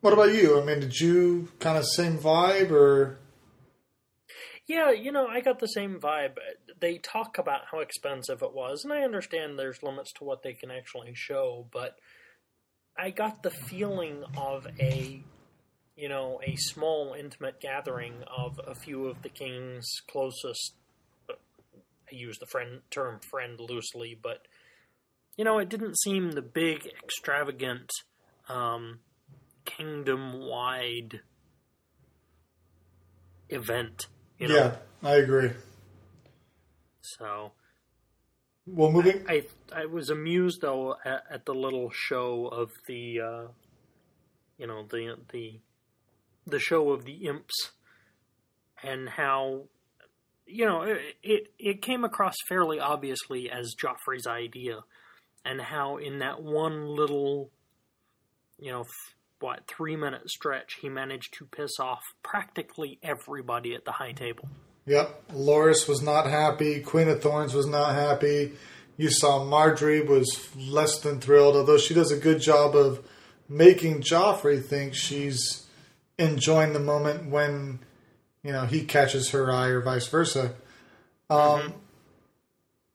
what 0.01 0.13
about 0.13 0.34
you? 0.34 0.62
I 0.62 0.65
mean, 0.65 0.82
did 0.82 1.00
you 1.00 1.48
kind 1.60 1.77
of 1.77 1.86
same 1.86 2.17
vibe 2.17 2.72
or? 2.72 3.17
Yeah, 4.67 4.91
you 4.91 5.12
know, 5.12 5.27
I 5.27 5.41
got 5.41 5.60
the 5.60 5.67
same 5.67 6.00
vibe. 6.00 6.38
They 6.79 6.98
talk 6.98 7.38
about 7.38 7.62
how 7.72 7.79
expensive 7.79 8.41
it 8.41 8.53
was, 8.53 8.84
and 8.84 8.93
I 8.93 9.03
understand 9.03 9.58
there's 9.58 9.84
limits 9.84 10.13
to 10.13 10.24
what 10.24 10.43
they 10.43 10.53
can 10.53 10.72
actually 10.72 11.13
show, 11.15 11.67
but 11.72 11.96
I 12.98 13.10
got 13.10 13.43
the 13.43 13.50
feeling 13.50 14.24
of 14.38 14.67
a, 14.79 15.24
you 15.96 16.10
know, 16.10 16.40
a 16.46 16.56
small, 16.56 17.16
intimate 17.18 17.60
gathering 17.60 18.24
of 18.36 18.60
a 18.66 18.76
few 18.76 19.08
of 19.08 19.22
the 19.22 19.30
king's 19.30 19.88
closest. 20.10 20.74
I 21.30 21.36
use 22.16 22.38
the 22.40 22.46
friend 22.46 22.82
term 22.90 23.20
friend 23.20 23.60
loosely, 23.60 24.18
but 24.22 24.48
you 25.38 25.44
know, 25.44 25.58
it 25.58 25.70
didn't 25.70 26.00
seem 26.00 26.32
the 26.32 26.42
big, 26.42 26.88
extravagant, 27.04 27.90
um, 28.48 29.00
kingdom-wide 29.66 31.22
event. 33.50 34.08
You 34.38 34.50
know? 34.50 34.56
Yeah, 34.56 34.76
I 35.02 35.16
agree. 35.16 35.52
So 37.02 37.52
Well, 38.66 38.92
moving. 38.92 39.26
I 39.28 39.46
I 39.74 39.86
was 39.86 40.10
amused 40.10 40.62
though 40.62 40.96
at, 41.04 41.24
at 41.30 41.46
the 41.46 41.54
little 41.54 41.90
show 41.92 42.48
of 42.48 42.72
the 42.88 43.20
uh, 43.20 43.48
you 44.58 44.68
know 44.68 44.86
the 44.90 45.18
the 45.32 45.60
the 46.46 46.60
show 46.60 46.92
of 46.92 47.06
the 47.06 47.26
imps 47.26 47.72
and 48.82 49.10
how 49.10 49.64
you 50.46 50.66
know 50.66 50.82
it 51.24 51.52
it, 51.58 51.82
came 51.82 52.04
across 52.04 52.36
fairly 52.48 52.80
obviously 52.80 53.50
as 53.50 53.76
Joffrey's 53.76 54.28
idea 54.28 54.80
and 55.46 55.62
how 55.62 55.98
in 55.98 56.20
that 56.20 56.42
one 56.42 56.88
little 56.88 57.50
you 58.60 58.72
know 58.72 58.82
f- 58.82 59.16
what 59.40 59.68
3 59.68 59.96
minute 59.96 60.30
stretch 60.30 60.78
he 60.82 60.90
managed 60.90 61.34
to 61.38 61.46
piss 61.46 61.80
off 61.80 62.02
practically 62.24 63.00
everybody 63.04 63.74
at 63.74 63.84
the 63.84 63.92
high 63.92 64.14
table. 64.14 64.48
Yep, 64.86 65.32
Loras 65.34 65.88
was 65.88 66.02
not 66.02 66.28
happy. 66.28 66.82
Queen 66.82 67.08
of 67.08 67.22
Thorns 67.22 67.54
was 67.54 67.66
not 67.66 67.96
happy. 67.96 68.54
You 68.98 69.10
saw 69.10 69.40
Margaery 69.40 70.06
was 70.06 70.50
less 70.58 71.00
than 71.00 71.20
thrilled, 71.20 71.56
although 71.56 71.78
she 71.78 71.94
does 71.94 72.12
a 72.12 72.18
good 72.18 72.42
job 72.42 72.76
of 72.76 73.06
making 73.50 74.02
Joffrey 74.02 74.64
think 74.64 74.94
she's 74.94 75.62
enjoying 76.17 76.74
the 76.74 76.79
moment 76.79 77.29
when 77.29 77.79
you 78.43 78.51
know 78.51 78.65
he 78.65 78.84
catches 78.84 79.29
her 79.32 79.51
eye, 79.51 79.67
or 79.67 79.82
vice 79.82 80.08
versa. 80.08 80.53
Um, 81.29 81.74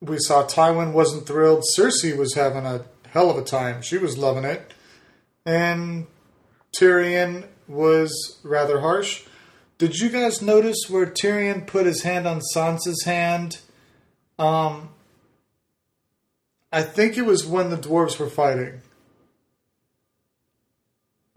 We 0.00 0.18
saw 0.20 0.44
Tywin 0.46 0.92
wasn't 0.92 1.26
thrilled. 1.26 1.64
Cersei 1.76 2.16
was 2.16 2.34
having 2.34 2.64
a 2.64 2.84
hell 3.10 3.30
of 3.30 3.36
a 3.36 3.42
time. 3.42 3.82
She 3.82 3.98
was 3.98 4.16
loving 4.16 4.44
it, 4.44 4.72
and 5.44 6.06
Tyrion 6.78 7.46
was 7.66 8.38
rather 8.44 8.80
harsh. 8.80 9.24
Did 9.78 9.96
you 9.96 10.08
guys 10.10 10.40
notice 10.42 10.88
where 10.88 11.06
Tyrion 11.06 11.66
put 11.66 11.86
his 11.86 12.02
hand 12.02 12.26
on 12.26 12.40
Sansa's 12.54 13.04
hand? 13.04 13.58
Um, 14.38 14.90
I 16.72 16.82
think 16.82 17.16
it 17.16 17.26
was 17.26 17.46
when 17.46 17.70
the 17.70 17.76
dwarves 17.76 18.18
were 18.18 18.30
fighting. 18.30 18.82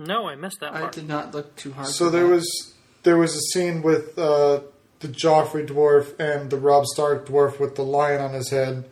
No, 0.08 0.27
I 0.27 0.36
missed 0.36 0.60
that 0.62 0.74
I 0.74 0.81
part. 0.81 0.93
did 0.93 1.08
not 1.08 1.34
look 1.34 1.55
too 1.55 1.74
hard. 1.74 1.88
So 1.88 2.10
there 2.10 2.24
that. 2.27 2.34
was 2.34 2.74
there 3.03 3.17
was 3.17 3.36
a 3.36 3.41
scene 3.41 3.81
with 3.81 4.17
uh, 4.17 4.62
the 5.00 5.08
Joffrey 5.08 5.67
dwarf 5.67 6.20
and 6.20 6.50
the 6.50 6.58
Robb 6.58 6.86
Stark 6.86 7.27
dwarf 7.27 7.60
with 7.60 7.75
the 7.75 7.84
lion 7.84 8.22
on 8.22 8.34
his 8.34 8.50
head, 8.50 8.89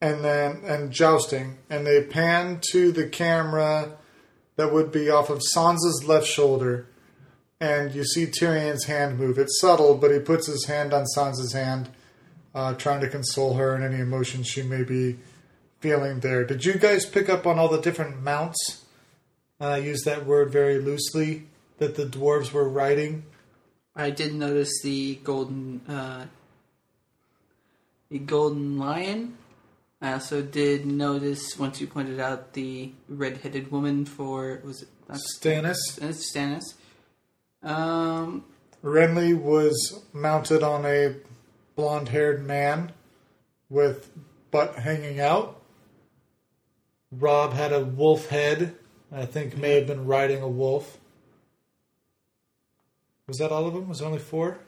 and 0.00 0.24
then 0.24 0.62
and 0.64 0.90
jousting, 0.90 1.58
and 1.70 1.86
they 1.86 2.02
pan 2.02 2.60
to 2.72 2.92
the 2.92 3.08
camera 3.08 3.96
that 4.56 4.72
would 4.72 4.90
be 4.92 5.10
off 5.10 5.30
of 5.30 5.42
Sansa's 5.54 6.04
left 6.06 6.26
shoulder, 6.26 6.86
and 7.60 7.94
you 7.94 8.04
see 8.04 8.26
Tyrion's 8.26 8.84
hand 8.84 9.18
move. 9.18 9.38
It's 9.38 9.60
subtle, 9.60 9.96
but 9.96 10.10
he 10.10 10.18
puts 10.18 10.46
his 10.46 10.66
hand 10.66 10.92
on 10.92 11.04
Sansa's 11.16 11.52
hand, 11.52 11.88
uh, 12.54 12.74
trying 12.74 13.00
to 13.00 13.08
console 13.08 13.54
her 13.54 13.74
and 13.74 13.84
any 13.84 14.00
emotion 14.00 14.42
she 14.42 14.62
may 14.62 14.82
be 14.82 15.18
feeling 15.80 16.20
there. 16.20 16.44
Did 16.44 16.64
you 16.64 16.74
guys 16.74 17.04
pick 17.06 17.28
up 17.28 17.46
on 17.46 17.58
all 17.58 17.68
the 17.68 17.80
different 17.80 18.22
mounts? 18.22 18.82
I 19.58 19.78
use 19.78 20.02
that 20.04 20.26
word 20.26 20.50
very 20.50 20.78
loosely 20.78 21.46
that 21.78 21.96
the 21.96 22.04
dwarves 22.04 22.52
were 22.52 22.68
riding. 22.68 23.24
I 23.94 24.10
did 24.10 24.34
notice 24.34 24.82
the 24.82 25.14
golden, 25.16 25.80
uh, 25.88 26.26
the 28.10 28.18
golden 28.18 28.78
lion. 28.78 29.38
I 30.00 30.12
also 30.12 30.42
did 30.42 30.84
notice 30.84 31.58
once 31.58 31.80
you 31.80 31.86
pointed 31.86 32.20
out 32.20 32.52
the 32.52 32.92
red-headed 33.08 33.72
woman 33.72 34.04
for 34.04 34.60
was 34.62 34.82
it 34.82 34.88
not 35.08 35.18
Stannis. 35.18 35.78
Stannis? 35.98 36.34
Stannis. 36.34 36.74
Um, 37.66 38.44
Renly 38.84 39.34
was 39.34 40.04
mounted 40.12 40.62
on 40.62 40.84
a 40.84 41.16
blonde-haired 41.74 42.44
man 42.46 42.92
with 43.70 44.10
butt 44.50 44.76
hanging 44.76 45.18
out. 45.18 45.60
Robb 47.10 47.54
had 47.54 47.72
a 47.72 47.84
wolf 47.84 48.28
head. 48.28 48.74
I 49.12 49.26
think 49.26 49.56
may 49.56 49.74
have 49.76 49.86
been 49.86 50.06
riding 50.06 50.42
a 50.42 50.48
wolf. 50.48 50.98
Was 53.28 53.38
that 53.38 53.50
all 53.50 53.66
of 53.66 53.74
them? 53.74 53.88
Was 53.88 54.00
it 54.00 54.04
only 54.04 54.18
four? 54.18 54.58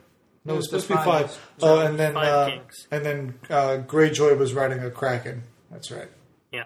No, 0.45 0.53
it 0.53 0.57
was 0.57 0.65
supposed 0.65 0.87
to 0.87 0.93
be 0.93 0.97
five. 0.97 1.31
five. 1.31 1.49
Oh, 1.61 1.79
and 1.79 1.99
then 1.99 2.17
uh, 2.17 2.59
and 2.91 3.05
then 3.05 3.33
uh, 3.49 3.77
Greyjoy 3.85 4.37
was 4.37 4.53
riding 4.53 4.79
a 4.79 4.89
kraken. 4.89 5.43
That's 5.69 5.91
right. 5.91 6.09
Yeah. 6.51 6.65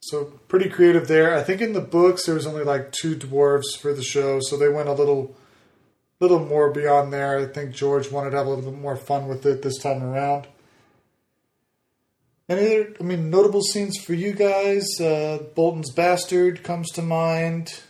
So 0.00 0.24
pretty 0.48 0.68
creative 0.68 1.08
there. 1.08 1.36
I 1.36 1.42
think 1.42 1.60
in 1.60 1.72
the 1.72 1.80
books 1.80 2.26
there 2.26 2.34
was 2.34 2.46
only 2.46 2.64
like 2.64 2.92
two 2.92 3.14
dwarves 3.16 3.76
for 3.78 3.92
the 3.92 4.02
show, 4.02 4.40
so 4.40 4.56
they 4.56 4.68
went 4.68 4.88
a 4.88 4.92
little 4.92 5.34
little 6.20 6.44
more 6.44 6.70
beyond 6.70 7.12
there. 7.12 7.38
I 7.38 7.46
think 7.46 7.74
George 7.74 8.10
wanted 8.10 8.30
to 8.30 8.36
have 8.38 8.46
a 8.46 8.50
little 8.50 8.70
bit 8.70 8.80
more 8.80 8.96
fun 8.96 9.28
with 9.28 9.44
it 9.44 9.62
this 9.62 9.78
time 9.78 10.02
around. 10.02 10.46
Any 12.52 12.66
other, 12.76 12.94
I 13.00 13.02
mean, 13.02 13.30
notable 13.30 13.62
scenes 13.62 13.96
for 13.98 14.12
you 14.14 14.32
guys? 14.32 14.86
Uh, 15.00 15.38
Bolton's 15.54 15.90
bastard 15.92 16.62
comes 16.62 16.90
to 16.90 17.02
mind. 17.02 17.82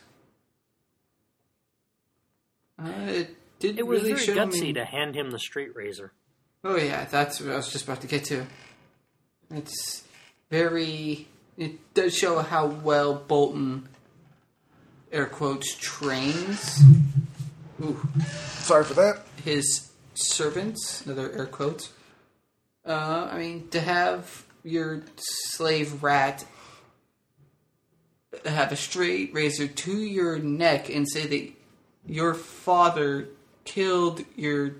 uh, 2.78 2.88
it 3.06 3.36
did 3.58 3.78
It 3.78 3.86
was 3.86 4.02
really 4.02 4.14
very 4.14 4.26
show 4.26 4.34
gutsy 4.34 4.60
me. 4.60 4.72
to 4.74 4.84
hand 4.84 5.14
him 5.14 5.30
the 5.30 5.38
straight 5.38 5.74
razor. 5.74 6.12
Oh 6.64 6.76
yeah, 6.76 7.04
that's 7.06 7.40
what 7.40 7.50
I 7.52 7.56
was 7.56 7.72
just 7.72 7.84
about 7.84 8.00
to 8.02 8.06
get 8.06 8.24
to. 8.26 8.46
It's 9.50 10.04
very. 10.50 11.26
It 11.56 11.92
does 11.94 12.16
show 12.16 12.38
how 12.40 12.66
well 12.66 13.14
Bolton, 13.14 13.88
air 15.10 15.26
quotes, 15.26 15.74
trains. 15.74 16.82
Ooh, 17.82 18.00
Sorry 18.60 18.84
for 18.84 18.94
that. 18.94 19.22
his 19.44 19.90
servants, 20.14 21.04
another 21.04 21.32
air 21.32 21.46
quotes. 21.46 21.90
Uh, 22.86 23.28
I 23.30 23.38
mean, 23.38 23.68
to 23.70 23.80
have 23.80 24.44
your 24.64 25.02
slave 25.16 26.02
rat 26.02 26.44
have 28.44 28.72
a 28.72 28.76
straight 28.76 29.32
razor 29.34 29.66
to 29.66 29.98
your 29.98 30.38
neck 30.38 30.88
and 30.88 31.08
say 31.08 31.26
that 31.26 31.52
your 32.06 32.34
father 32.34 33.28
killed 33.64 34.24
your, 34.36 34.72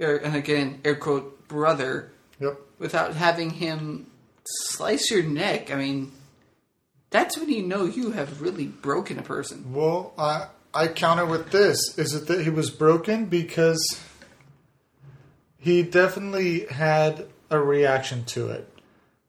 er, 0.00 0.16
and 0.16 0.34
again, 0.34 0.80
air 0.84 0.96
quote, 0.96 1.46
brother 1.48 2.10
Yep. 2.40 2.58
without 2.78 3.14
having 3.14 3.50
him 3.50 4.06
slice 4.44 5.10
your 5.10 5.22
neck. 5.22 5.70
I 5.70 5.76
mean, 5.76 6.12
that's 7.10 7.36
when 7.36 7.50
you 7.50 7.62
know 7.62 7.84
you 7.84 8.12
have 8.12 8.40
really 8.40 8.66
broken 8.66 9.18
a 9.18 9.22
person. 9.22 9.74
Well, 9.74 10.12
I 10.16 10.46
I 10.72 10.88
counter 10.88 11.26
with 11.26 11.50
this: 11.50 11.98
is 11.98 12.14
it 12.14 12.28
that 12.28 12.42
he 12.44 12.50
was 12.50 12.70
broken 12.70 13.26
because 13.26 14.00
he 15.58 15.82
definitely 15.82 16.66
had 16.66 17.26
a 17.50 17.60
reaction 17.60 18.24
to 18.26 18.48
it, 18.48 18.68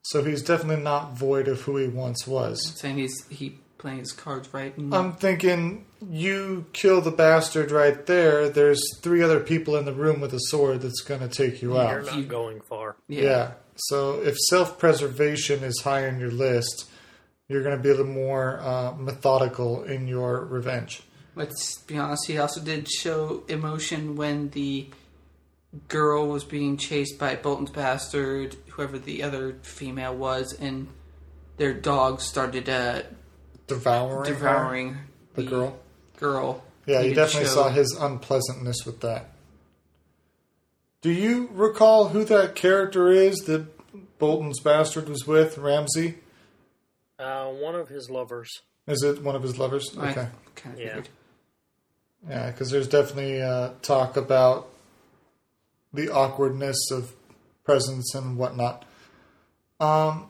so 0.03 0.23
he's 0.23 0.41
definitely 0.41 0.83
not 0.83 1.13
void 1.13 1.47
of 1.47 1.61
who 1.61 1.77
he 1.77 1.87
once 1.87 2.27
was. 2.27 2.79
Saying 2.79 2.97
he's 2.97 3.25
he 3.27 3.59
playing 3.81 3.97
his 3.97 4.11
cards 4.11 4.53
right. 4.53 4.77
And, 4.77 4.93
I'm 4.93 5.13
thinking 5.13 5.85
you 6.07 6.67
kill 6.71 7.01
the 7.01 7.11
bastard 7.11 7.71
right 7.71 8.05
there. 8.05 8.47
There's 8.47 8.81
three 9.01 9.23
other 9.23 9.39
people 9.39 9.75
in 9.75 9.85
the 9.85 9.93
room 9.93 10.21
with 10.21 10.33
a 10.33 10.39
sword 10.39 10.81
that's 10.81 11.01
going 11.01 11.21
to 11.21 11.27
take 11.27 11.61
you 11.61 11.77
out. 11.77 11.91
You're 11.91 12.03
not 12.03 12.27
going 12.27 12.61
far. 12.61 12.95
Yeah. 13.07 13.53
So 13.75 14.21
if 14.21 14.37
self 14.37 14.77
preservation 14.77 15.63
is 15.63 15.81
high 15.81 16.07
on 16.07 16.19
your 16.19 16.31
list, 16.31 16.89
you're 17.47 17.63
going 17.63 17.75
to 17.75 17.81
be 17.81 17.89
a 17.89 17.93
little 17.93 18.05
more 18.05 18.59
uh, 18.61 18.93
methodical 18.93 19.83
in 19.83 20.07
your 20.07 20.45
revenge. 20.45 21.01
Let's 21.35 21.79
be 21.79 21.97
honest. 21.97 22.27
He 22.27 22.37
also 22.37 22.61
did 22.61 22.89
show 22.89 23.43
emotion 23.47 24.15
when 24.15 24.49
the 24.49 24.89
girl 25.87 26.27
was 26.27 26.43
being 26.43 26.77
chased 26.77 27.17
by 27.17 27.35
Bolton's 27.35 27.69
bastard, 27.71 28.55
whoever 28.69 28.99
the 28.99 29.23
other 29.23 29.53
female 29.61 30.15
was, 30.15 30.53
and 30.53 30.87
their 31.57 31.73
dog 31.73 32.21
started 32.21 32.67
uh, 32.69 33.03
Devouring, 33.67 34.17
her, 34.17 34.23
devouring 34.25 34.97
the 35.35 35.43
girl. 35.43 35.79
Girl. 36.17 36.63
Yeah, 36.85 37.01
you 37.01 37.13
definitely 37.13 37.47
show- 37.47 37.55
saw 37.55 37.69
his 37.69 37.95
unpleasantness 37.99 38.85
with 38.85 38.99
that. 39.01 39.29
Do 41.01 41.09
you 41.09 41.49
recall 41.53 42.09
who 42.09 42.23
that 42.25 42.53
character 42.55 43.09
is 43.09 43.37
that 43.45 43.65
Bolton's 44.19 44.59
bastard 44.59 45.09
was 45.09 45.25
with? 45.25 45.57
Ramsay? 45.57 46.15
Uh, 47.17 47.47
one 47.47 47.75
of 47.75 47.87
his 47.87 48.09
lovers. 48.09 48.49
Is 48.87 49.01
it 49.03 49.23
one 49.23 49.35
of 49.35 49.41
his 49.43 49.57
lovers? 49.57 49.97
I 49.97 50.11
Okay. 50.11 50.27
kind 50.55 50.75
of 50.75 50.79
Yeah. 50.81 50.87
figured. 50.87 51.09
Yeah, 52.29 52.51
because 52.51 52.69
there's 52.69 52.87
definitely 52.87 53.41
uh, 53.41 53.69
talk 53.81 54.15
about 54.17 54.69
the 55.93 56.09
awkwardness 56.09 56.91
of 56.91 57.13
presence 57.63 58.13
and 58.15 58.37
whatnot. 58.37 58.85
Um, 59.79 60.27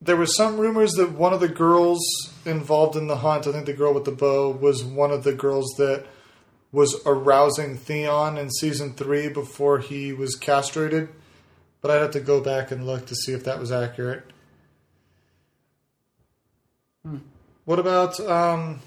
there 0.00 0.16
were 0.16 0.26
some 0.26 0.58
rumors 0.58 0.92
that 0.92 1.12
one 1.12 1.32
of 1.32 1.40
the 1.40 1.48
girls 1.48 2.00
involved 2.44 2.96
in 2.96 3.08
the 3.08 3.16
hunt, 3.16 3.46
I 3.46 3.52
think 3.52 3.66
the 3.66 3.72
girl 3.72 3.94
with 3.94 4.04
the 4.04 4.12
bow, 4.12 4.50
was 4.50 4.84
one 4.84 5.10
of 5.10 5.24
the 5.24 5.32
girls 5.32 5.74
that 5.78 6.06
was 6.70 7.00
arousing 7.04 7.76
Theon 7.76 8.38
in 8.38 8.50
season 8.50 8.94
three 8.94 9.28
before 9.28 9.78
he 9.78 10.12
was 10.12 10.36
castrated. 10.36 11.08
But 11.80 11.90
I'd 11.90 12.02
have 12.02 12.10
to 12.12 12.20
go 12.20 12.40
back 12.40 12.70
and 12.70 12.86
look 12.86 13.06
to 13.06 13.14
see 13.14 13.32
if 13.32 13.44
that 13.44 13.58
was 13.58 13.72
accurate. 13.72 14.24
What 17.64 17.78
about 17.78 18.18
um, 18.20 18.80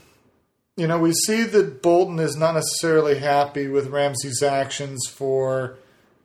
you 0.77 0.87
know, 0.87 0.99
we 0.99 1.13
see 1.13 1.43
that 1.43 1.81
Bolton 1.81 2.19
is 2.19 2.35
not 2.35 2.55
necessarily 2.55 3.19
happy 3.19 3.67
with 3.67 3.87
Ramsay's 3.87 4.41
actions 4.41 5.05
for 5.07 5.77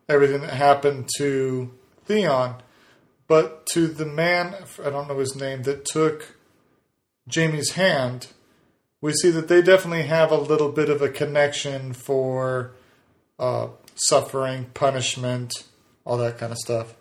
everything 0.09 0.41
that 0.43 0.55
happened 0.55 1.09
to 1.19 1.73
Theon, 2.05 2.57
but 3.27 3.67
to 3.73 3.89
the 3.89 4.07
man, 4.07 4.55
I 4.85 4.91
don't 4.91 5.09
know 5.09 5.19
his 5.19 5.35
name, 5.37 5.63
that 5.65 5.85
took 5.85 6.37
Jaime's 7.33 7.73
hand, 7.73 8.29
we 9.01 9.13
see 9.13 9.31
that 9.31 9.49
they 9.49 9.63
definitely 9.63 10.05
have 10.05 10.31
a 10.31 10.37
little 10.39 10.71
bit 10.71 10.89
of 10.89 11.03
a 11.03 11.09
connection 11.09 11.93
for 11.93 12.73
uh, 13.39 13.69
suffering, 13.95 14.67
punishment, 14.75 15.65
all 16.05 16.17
that 16.19 16.39
kind 16.39 16.53
of 16.53 16.59
stuff. 16.59 16.95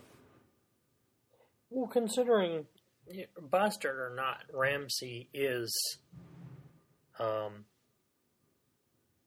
Well, 1.70 1.86
considering 1.88 2.66
bastard 3.40 3.98
or 3.98 4.14
not, 4.14 4.42
Ramsay 4.52 5.28
is, 5.32 5.98
um, 7.18 7.64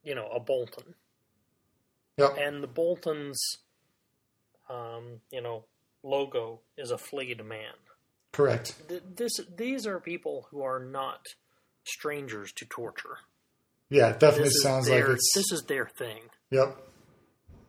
you 0.04 0.16
know, 0.16 0.28
a 0.28 0.40
Bolton, 0.40 0.96
Yep. 2.18 2.38
and 2.38 2.62
the 2.62 2.68
Boltons, 2.68 3.40
um, 4.70 5.22
you 5.32 5.42
know, 5.42 5.66
logo 6.04 6.60
is 6.78 6.92
a 6.92 6.98
flayed 6.98 7.44
man. 7.46 7.74
Correct. 8.32 8.76
Th- 8.88 9.02
This, 9.16 9.40
these 9.58 9.88
are 9.88 10.00
people 10.00 10.48
who 10.52 10.62
are 10.62 10.80
not 10.80 11.26
strangers 11.84 12.52
to 12.54 12.66
torture. 12.66 13.18
Yeah, 13.90 14.10
it 14.10 14.20
definitely 14.20 14.50
This 14.50 14.62
sounds 14.62 14.86
their, 14.88 15.08
like 15.08 15.16
it's. 15.16 15.32
this 15.34 15.52
is 15.52 15.64
their 15.68 15.88
thing. 15.98 16.22
Yep. 16.52 16.78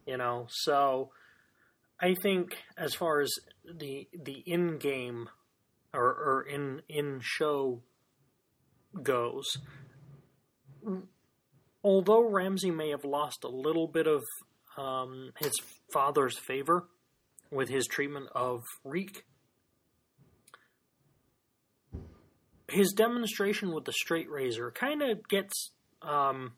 you 0.07 0.17
know 0.17 0.47
so 0.49 1.11
i 2.01 2.15
think 2.23 2.57
as 2.79 2.95
far 2.95 3.21
as 3.21 3.31
the 3.65 4.09
the 4.25 4.43
in 4.47 4.79
game 4.79 5.29
or, 5.93 6.07
or 6.09 6.43
in 6.49 6.81
in 6.89 7.21
show 7.23 7.83
goes 9.03 9.59
although 11.85 12.29
ramsay 12.29 12.71
may 12.71 12.89
have 12.91 13.05
lost 13.05 13.45
a 13.45 13.49
little 13.49 13.87
bit 13.87 14.07
of 14.07 14.23
um, 14.79 15.33
his 15.39 15.53
father's 15.93 16.39
favor 16.39 16.89
with 17.51 17.69
his 17.69 17.87
treatment 17.87 18.29
of 18.35 18.63
reek 18.85 19.25
his 22.69 22.93
demonstration 22.93 23.73
with 23.73 23.85
the 23.85 23.93
straight 23.93 24.31
razor 24.31 24.71
kind 24.71 25.03
of 25.03 25.29
gets 25.29 25.73
um, 26.03 26.53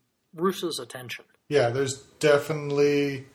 attention 0.79 1.25
Yeah, 1.49 1.69
there's 1.69 2.03
definitely 2.19 3.25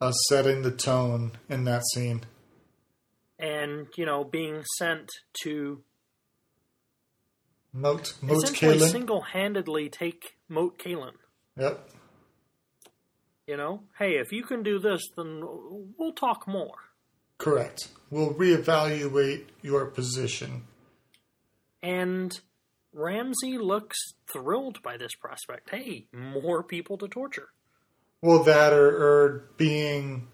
a 0.00 0.12
setting 0.28 0.62
the 0.62 0.70
tone 0.70 1.32
in 1.48 1.64
that 1.64 1.82
scene. 1.92 2.22
And, 3.38 3.86
you 3.96 4.04
know, 4.04 4.24
being 4.24 4.64
sent 4.78 5.10
to 5.42 5.82
Moat, 7.72 8.14
Moat 8.20 8.44
essentially 8.44 8.78
Cailin. 8.78 8.90
single 8.90 9.20
handedly 9.20 9.88
take 9.88 10.36
Moat 10.48 10.78
Cailin. 10.78 11.14
Yep. 11.56 11.88
You 13.46 13.56
know, 13.56 13.82
hey, 13.98 14.12
if 14.18 14.30
you 14.32 14.44
can 14.44 14.62
do 14.62 14.78
this, 14.78 15.02
then 15.16 15.42
we'll 15.98 16.12
talk 16.12 16.46
more. 16.46 16.76
Correct. 17.38 17.88
We'll 18.08 18.34
reevaluate 18.34 19.46
your 19.62 19.86
position. 19.86 20.62
And 21.82 22.38
Ramsay 22.92 23.58
looks 23.58 23.98
thrilled 24.32 24.80
by 24.82 24.96
this 24.96 25.14
prospect. 25.16 25.70
Hey, 25.70 26.06
more 26.12 26.62
people 26.62 26.96
to 26.98 27.08
torture. 27.08 27.48
Well, 28.20 28.44
that 28.44 28.72
or, 28.72 28.88
or 28.88 29.44
being 29.56 30.28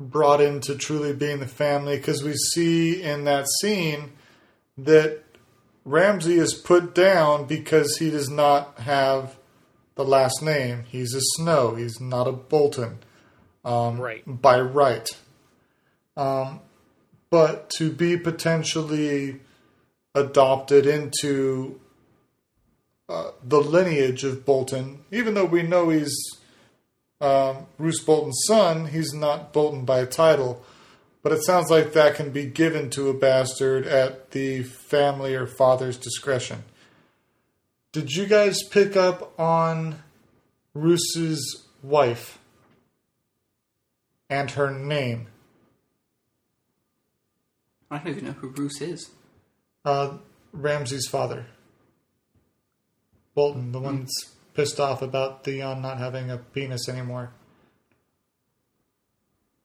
brought 0.00 0.40
into 0.40 0.74
truly 0.74 1.12
being 1.12 1.38
the 1.38 1.46
family, 1.46 1.96
because 1.96 2.24
we 2.24 2.34
see 2.34 3.00
in 3.00 3.24
that 3.24 3.46
scene 3.60 4.12
that 4.76 5.22
Ramsay 5.84 6.36
is 6.36 6.54
put 6.54 6.94
down 6.94 7.46
because 7.46 7.98
he 7.98 8.10
does 8.10 8.28
not 8.28 8.80
have 8.80 9.37
the 9.98 10.04
last 10.04 10.42
name. 10.42 10.84
He's 10.88 11.12
a 11.12 11.20
Snow. 11.20 11.74
He's 11.74 12.00
not 12.00 12.28
a 12.28 12.32
Bolton. 12.32 13.00
Um, 13.64 14.00
Right. 14.00 14.22
By 14.24 14.60
right. 14.60 15.08
Um, 16.16 16.60
but 17.30 17.68
to 17.78 17.90
be 17.90 18.16
potentially 18.16 19.40
adopted 20.14 20.86
into 20.86 21.80
uh, 23.08 23.32
the 23.42 23.58
lineage 23.58 24.22
of 24.22 24.46
Bolton, 24.46 25.00
even 25.10 25.34
though 25.34 25.44
we 25.44 25.62
know 25.62 25.88
he's 25.88 26.16
um, 27.20 27.66
Roose 27.76 28.00
Bolton's 28.00 28.40
son, 28.46 28.86
he's 28.86 29.12
not 29.12 29.52
Bolton 29.52 29.84
by 29.84 30.04
title. 30.04 30.62
But 31.24 31.32
it 31.32 31.44
sounds 31.44 31.70
like 31.70 31.92
that 31.94 32.14
can 32.14 32.30
be 32.30 32.46
given 32.46 32.88
to 32.90 33.08
a 33.08 33.14
bastard 33.14 33.84
at 33.84 34.30
the 34.30 34.62
family 34.62 35.34
or 35.34 35.48
father's 35.48 35.98
discretion. 35.98 36.62
Did 37.98 38.12
you 38.14 38.26
guys 38.26 38.62
pick 38.62 38.94
up 38.96 39.36
on 39.40 40.00
Roose's 40.72 41.66
wife 41.82 42.38
and 44.30 44.48
her 44.52 44.70
name? 44.70 45.26
I 47.90 47.98
don't 47.98 48.06
even 48.08 48.24
know 48.26 48.32
who 48.34 48.50
Bruce 48.52 48.80
is. 48.80 49.10
Uh, 49.84 50.18
Ramsay's 50.52 51.08
father. 51.08 51.46
Bolton, 53.34 53.72
the 53.72 53.80
one 53.80 54.02
that's 54.02 54.30
pissed 54.54 54.78
off 54.78 55.02
about 55.02 55.42
Theon 55.42 55.82
not 55.82 55.98
having 55.98 56.30
a 56.30 56.38
penis 56.38 56.88
anymore. 56.88 57.32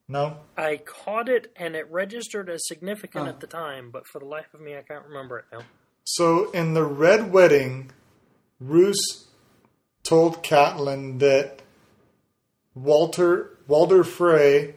No? 0.08 0.38
I 0.56 0.78
caught 0.84 1.28
it 1.28 1.52
and 1.54 1.76
it 1.76 1.88
registered 1.88 2.50
as 2.50 2.66
significant 2.66 3.26
Oh. 3.26 3.30
at 3.30 3.38
the 3.38 3.46
time, 3.46 3.92
but 3.92 4.08
for 4.08 4.18
the 4.18 4.24
life 4.26 4.52
of 4.54 4.60
me, 4.60 4.76
I 4.76 4.82
can't 4.82 5.06
remember 5.06 5.38
it 5.38 5.44
now. 5.52 5.60
So 6.02 6.50
in 6.50 6.74
the 6.74 6.82
Red 6.84 7.32
Wedding, 7.32 7.92
Roose 8.66 9.26
told 10.02 10.42
Catelyn 10.42 11.18
that 11.20 11.60
Walter 12.74 13.50
Walder 13.66 14.04
Frey 14.04 14.74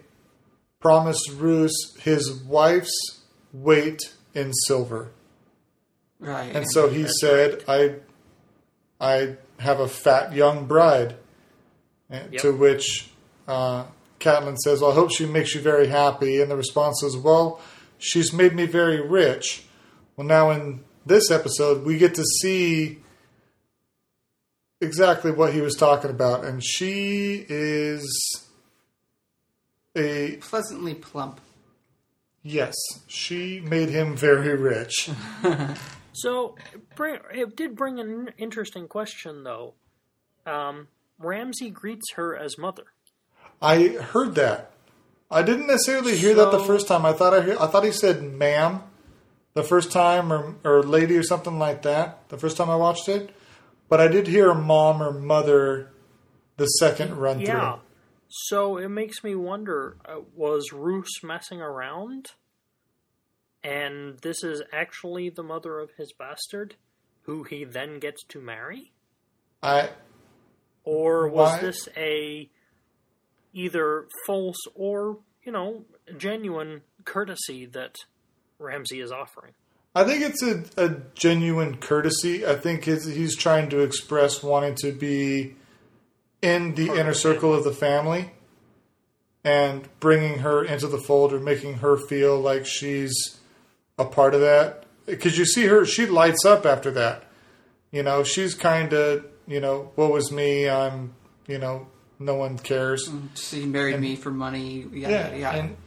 promised 0.79 1.29
Roose 1.31 1.95
his 1.99 2.33
wife's 2.33 3.21
weight 3.51 3.99
in 4.33 4.53
silver. 4.53 5.11
Right. 6.19 6.55
And 6.55 6.69
so 6.69 6.89
he 6.89 7.07
said, 7.21 7.63
"I, 7.67 7.95
I 8.99 9.35
have 9.59 9.79
a 9.79 9.87
fat 9.87 10.33
young 10.33 10.65
bride." 10.65 11.15
Yep. 12.09 12.31
To 12.37 12.55
which 12.55 13.09
uh, 13.47 13.85
Catelyn 14.19 14.57
says, 14.57 14.81
"Well, 14.81 14.91
I 14.91 14.95
hope 14.95 15.11
she 15.11 15.25
makes 15.25 15.53
you 15.53 15.61
very 15.61 15.87
happy." 15.87 16.41
And 16.41 16.49
the 16.49 16.55
response 16.55 17.03
is, 17.03 17.17
"Well, 17.17 17.59
she's 17.97 18.31
made 18.31 18.53
me 18.55 18.65
very 18.65 19.01
rich." 19.01 19.65
Well, 20.15 20.25
now 20.25 20.49
in 20.51 20.83
this 21.05 21.29
episode, 21.29 21.85
we 21.85 21.97
get 21.97 22.15
to 22.15 22.23
see 22.23 22.99
exactly 24.81 25.31
what 25.31 25.53
he 25.53 25.61
was 25.61 25.75
talking 25.75 26.09
about, 26.09 26.43
and 26.45 26.63
she 26.63 27.45
is 27.49 28.45
a 29.95 30.37
pleasantly 30.41 30.93
plump. 30.93 31.41
yes. 32.43 32.75
She 33.07 33.59
made 33.61 33.89
him 33.89 34.15
very 34.15 34.55
rich. 34.55 35.09
So 36.13 36.55
it 37.29 37.55
did 37.55 37.75
bring 37.75 37.99
an 37.99 38.31
interesting 38.39 38.87
question, 38.87 39.43
though. 39.43 39.75
Um, 40.47 40.87
Ramsay 41.19 41.69
greets 41.69 42.13
her 42.15 42.35
as 42.35 42.57
mother. 42.57 42.85
I 43.61 43.89
heard 43.89 44.33
that. 44.33 44.71
I 45.29 45.43
didn't 45.43 45.67
necessarily 45.67 46.17
hear 46.17 46.33
that 46.33 46.49
the 46.49 46.63
first 46.63 46.87
time. 46.87 47.05
I 47.05 47.13
thought 47.13 47.35
I 47.35 47.41
heard, 47.41 47.57
I 47.59 47.67
thought 47.67 47.83
he 47.83 47.91
said 47.91 48.23
"ma'am" 48.23 48.81
the 49.53 49.61
first 49.61 49.91
time, 49.91 50.33
or 50.33 50.55
or 50.63 50.81
"lady" 50.81 51.15
or 51.17 51.21
something 51.21 51.59
like 51.59 51.83
that. 51.83 52.27
The 52.29 52.37
first 52.39 52.57
time 52.57 52.71
I 52.71 52.77
watched 52.77 53.07
it, 53.09 53.29
but 53.89 53.99
I 54.01 54.07
did 54.07 54.27
hear 54.27 54.53
"mom" 54.53 55.01
or 55.01 55.11
"mother" 55.11 55.91
the 56.57 56.65
second 56.65 57.17
run 57.17 57.37
through. 57.37 57.47
Yeah. 57.47 57.79
So 58.29 58.77
it 58.77 58.89
makes 58.89 59.23
me 59.23 59.35
wonder: 59.35 59.97
uh, 60.05 60.21
was 60.35 60.73
Roose 60.73 61.23
messing 61.23 61.61
around, 61.61 62.31
and 63.63 64.19
this 64.19 64.43
is 64.43 64.61
actually 64.73 65.29
the 65.29 65.43
mother 65.43 65.79
of 65.79 65.91
his 65.97 66.13
bastard, 66.13 66.75
who 67.21 67.43
he 67.43 67.63
then 67.63 67.99
gets 67.99 68.23
to 68.29 68.41
marry, 68.41 68.91
I 69.63 69.89
or 70.83 71.27
was 71.27 71.51
Why- 71.53 71.61
this 71.61 71.89
a 71.95 72.49
either 73.53 74.07
false 74.25 74.57
or 74.75 75.19
you 75.43 75.51
know 75.51 75.85
genuine 76.17 76.81
courtesy 77.05 77.65
that 77.65 77.95
Ramsay 78.59 78.99
is 78.99 79.11
offering? 79.11 79.53
I 79.97 80.03
think 80.03 80.21
it's 80.21 80.43
a, 80.43 80.63
a 80.77 80.95
genuine 81.15 81.77
courtesy. 81.77 82.45
I 82.45 82.55
think 82.55 82.83
he's, 82.83 83.05
he's 83.05 83.35
trying 83.35 83.69
to 83.69 83.79
express 83.79 84.43
wanting 84.43 84.75
to 84.75 84.91
be 84.91 85.55
in 86.39 86.75
the 86.75 86.89
inner 86.89 87.15
circle 87.15 87.51
of 87.51 87.63
the 87.63 87.71
family 87.73 88.29
and 89.43 89.89
bringing 89.99 90.39
her 90.39 90.63
into 90.63 90.85
the 90.85 90.99
fold 90.99 91.33
or 91.33 91.39
making 91.39 91.79
her 91.79 91.97
feel 91.97 92.39
like 92.39 92.67
she's 92.67 93.39
a 93.97 94.05
part 94.05 94.35
of 94.35 94.41
that. 94.41 94.85
Because 95.07 95.35
you 95.35 95.45
see 95.45 95.65
her, 95.65 95.83
she 95.83 96.05
lights 96.05 96.45
up 96.45 96.63
after 96.67 96.91
that. 96.91 97.23
You 97.91 98.03
know, 98.03 98.23
she's 98.23 98.53
kind 98.53 98.93
of, 98.93 99.25
you 99.47 99.59
know, 99.59 99.91
what 99.95 100.11
was 100.11 100.31
me? 100.31 100.69
I'm, 100.69 101.15
you 101.47 101.57
know, 101.57 101.87
no 102.19 102.35
one 102.35 102.59
cares. 102.59 103.09
Mm, 103.09 103.29
she 103.33 103.65
married 103.65 103.99
me 103.99 104.15
for 104.15 104.29
money. 104.29 104.85
Yeah, 104.93 105.09
Yeah, 105.09 105.35
yeah. 105.35 105.55
and 105.55 105.77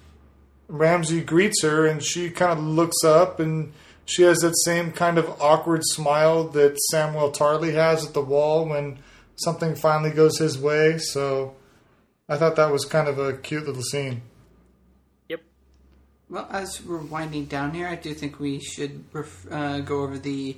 Ramsay 0.67 1.21
greets 1.21 1.63
her, 1.63 1.87
and 1.87 2.03
she 2.03 2.29
kind 2.31 2.59
of 2.59 2.65
looks 2.65 3.05
up, 3.05 3.39
and 3.39 3.73
she 4.11 4.23
has 4.23 4.39
that 4.39 4.57
same 4.65 4.93
kind 4.93 5.19
of 5.19 5.41
awkward 5.41 5.83
smile 5.85 6.45
that 6.49 6.79
Samuel 6.91 7.31
Tarly 7.31 7.73
has 7.75 8.05
at 8.07 8.13
the 8.15 8.23
wall 8.23 8.67
when 8.67 8.99
something 9.37 9.75
finally 9.77 10.11
goes 10.11 10.39
his 10.39 10.59
way. 10.59 10.99
So 10.99 11.55
I 12.29 12.37
thought 12.37 12.57
that 12.57 12.73
was 12.73 12.85
kind 12.85 13.09
of 13.09 13.19
a 13.19 13.35
cute 13.37 13.67
little 13.67 13.83
scene. 13.83 14.23
Yep. 15.29 15.43
Well, 16.29 16.49
as 16.51 16.85
we're 16.85 16.99
winding 16.99 17.45
down 17.47 17.73
here, 17.73 17.87
I 17.87 17.95
do 17.95 18.13
think 18.15 18.41
we 18.41 18.59
should 18.61 19.05
ref- 19.13 19.47
uh, 19.51 19.81
go 19.81 20.03
over 20.03 20.19
the 20.19 20.57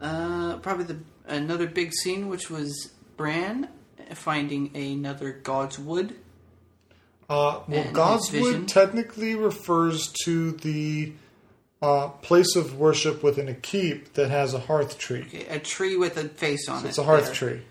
uh, 0.00 0.58
probably 0.58 0.84
the 0.84 0.98
another 1.26 1.66
big 1.66 1.92
scene, 1.92 2.28
which 2.28 2.50
was 2.50 2.92
Bran 3.16 3.68
finding 4.14 4.76
another 4.76 5.32
God's 5.32 5.78
Wood. 5.78 6.16
Uh, 7.30 7.60
well, 7.66 7.80
And 7.80 7.96
his 7.96 8.28
vision. 8.28 8.64
Godswood 8.64 8.68
technically 8.68 9.34
refers 9.36 10.12
to 10.24 10.52
the 10.52 11.12
uh, 11.82 12.08
place 12.08 12.54
of 12.56 12.78
worship 12.78 13.22
within 13.22 13.48
a 13.48 13.54
keep 13.54 14.14
that 14.14 14.30
has 14.30 14.54
a 14.54 14.60
heart 14.60 14.96
tree. 14.98 15.22
Okay, 15.22 15.46
a 15.46 15.58
tree 15.58 15.96
with 15.96 16.16
a 16.16 16.28
face 16.28 16.68
on 16.68 16.84
it. 16.84 16.90
It's 16.90 16.98
a 16.98 17.02
heart 17.04 17.24
there. 17.24 17.34
tree. 17.34 17.62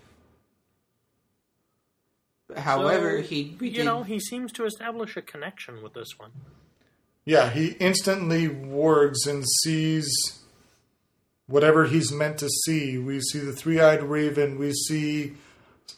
However, 2.58 3.22
So, 3.22 3.28
he 3.30 3.56
we 3.60 3.70
you 3.70 3.76
did, 3.78 3.86
know 3.86 4.04
he 4.04 4.20
seems 4.20 4.52
to 4.54 4.66
establish 4.66 5.16
a 5.16 5.22
connection 5.22 5.82
with 5.82 5.94
this 5.94 6.20
one. 6.20 6.32
Yeah, 7.24 7.50
he 7.50 7.70
instantly 7.80 8.50
wargs 8.50 9.26
and 9.28 9.46
sees 9.64 10.10
whatever 11.48 11.86
he's 11.86 12.12
meant 12.12 12.40
to 12.40 12.50
see. 12.66 12.98
We 12.98 13.22
see 13.22 13.40
the 13.40 13.54
three 13.54 13.80
eyed 13.80 14.04
raven. 14.04 14.58
We 14.58 14.74
see 14.74 15.34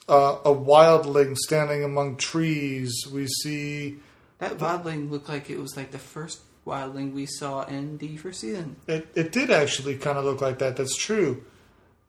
uh, 0.08 0.38
a 0.46 0.54
wildling 0.54 1.36
standing 1.38 1.84
among 1.84 2.18
trees. 2.18 2.94
We 3.12 3.26
see 3.28 3.98
that 4.38 4.58
wildling 4.60 5.10
looked 5.10 5.30
like 5.30 5.50
it 5.50 5.60
was 5.60 5.76
like 5.76 5.90
the 5.92 5.98
first 5.98 6.42
wildling 6.66 7.14
we 7.14 7.26
saw 7.26 7.64
in 7.66 7.98
the 7.98 8.16
first 8.18 8.42
season. 8.42 8.76
it. 8.88 9.08
It 9.16 9.32
did 9.32 9.52
actually 9.52 9.98
kind 9.98 10.18
of 10.18 10.26
look 10.26 10.42
like 10.42 10.60
that. 10.60 10.76
That's 10.78 10.96
true. 10.98 11.44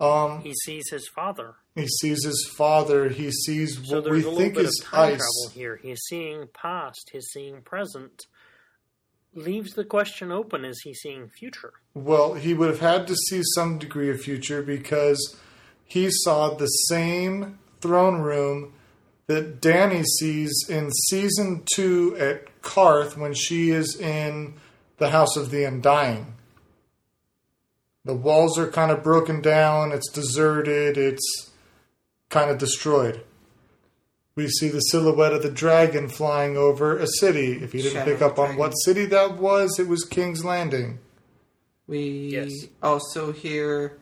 Um, 0.01 0.41
He 0.43 0.53
sees 0.65 0.89
his 0.91 1.09
father. 1.09 1.55
he 1.75 1.87
sees 1.87 2.25
his 2.25 2.53
father. 2.57 3.09
He 3.09 3.31
sees 3.31 3.77
So 3.89 3.97
what 4.01 4.11
we 4.11 4.21
a 4.27 4.31
think 4.31 4.55
bit 4.55 4.67
is 4.67 4.81
of 4.81 4.87
time 4.91 5.13
ice. 5.15 5.19
travel 5.19 5.51
here. 5.55 5.77
He's 5.83 6.01
seeing 6.09 6.49
past. 6.53 7.11
He's 7.13 7.27
seeing 7.33 7.63
present. 7.63 8.27
Leaves 9.37 9.73
the 9.75 9.85
question 9.85 10.31
open: 10.31 10.65
Is 10.65 10.81
he 10.85 10.95
seeing 10.95 11.29
future? 11.29 11.73
Well, 11.95 12.35
he 12.35 12.55
would 12.55 12.69
have 12.71 12.81
had 12.81 13.07
to 13.09 13.17
see 13.17 13.43
some 13.55 13.79
degree 13.79 14.09
of 14.11 14.21
future 14.21 14.63
because 14.63 15.37
he 15.85 16.09
saw 16.11 16.55
the 16.55 16.67
same 16.67 17.59
throne 17.81 18.21
room 18.21 18.73
that 19.27 19.61
Dany 19.61 20.05
sees 20.19 20.53
in 20.69 20.91
season 21.09 21.63
two 21.75 22.17
at 22.19 22.61
Qarth 22.63 23.17
when 23.17 23.35
she 23.35 23.71
is 23.71 23.99
in 23.99 24.55
the 24.99 25.11
House 25.11 25.37
of 25.37 25.51
the 25.51 25.65
Undying. 25.65 26.35
The 28.05 28.15
walls 28.15 28.59
are 28.59 28.71
kind 28.71 28.91
of 28.91 29.03
broken 29.03 29.41
down, 29.41 29.93
it's 29.93 30.11
deserted, 30.11 30.99
it's 30.99 31.51
kind 32.29 32.51
of 32.51 32.59
destroyed. 32.59 33.23
We 34.37 34.49
see 34.49 34.69
the 34.69 34.81
silhouette 34.81 35.33
of 35.33 35.43
the 35.43 35.51
dragon 35.51 36.09
flying 36.09 36.57
over 36.57 36.99
a 36.99 37.07
city. 37.07 37.53
If 37.63 37.73
you 37.73 37.83
didn't 37.83 37.95
Shadow 38.01 38.13
pick 38.13 38.23
up 38.23 38.33
of 38.33 38.37
the 38.37 38.43
on 38.43 38.57
what 38.57 38.73
city 38.73 39.07
that 39.07 39.39
was, 39.39 39.79
it 39.79 39.89
was 39.89 40.05
King's 40.05 40.45
Landing. 40.45 40.99
We 41.87 42.29
Yes. 42.33 42.51
also 42.83 43.33
hear, 43.33 43.97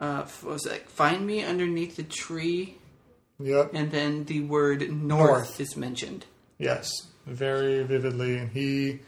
uh, 0.00 0.22
what 0.42 0.52
was 0.52 0.66
it, 0.66 0.88
find 0.88 1.26
me 1.26 1.42
underneath 1.42 1.96
the 1.96 2.02
tree, 2.04 2.78
Yep. 3.38 3.70
and 3.74 3.90
then 3.90 4.24
the 4.24 4.40
word 4.40 4.80
north, 4.90 5.28
North. 5.28 5.60
is 5.60 5.76
mentioned. 5.76 6.24
Yes, 6.58 6.90
very 7.26 7.82
vividly. 7.82 8.38
And 8.38 8.50
he 8.50 9.00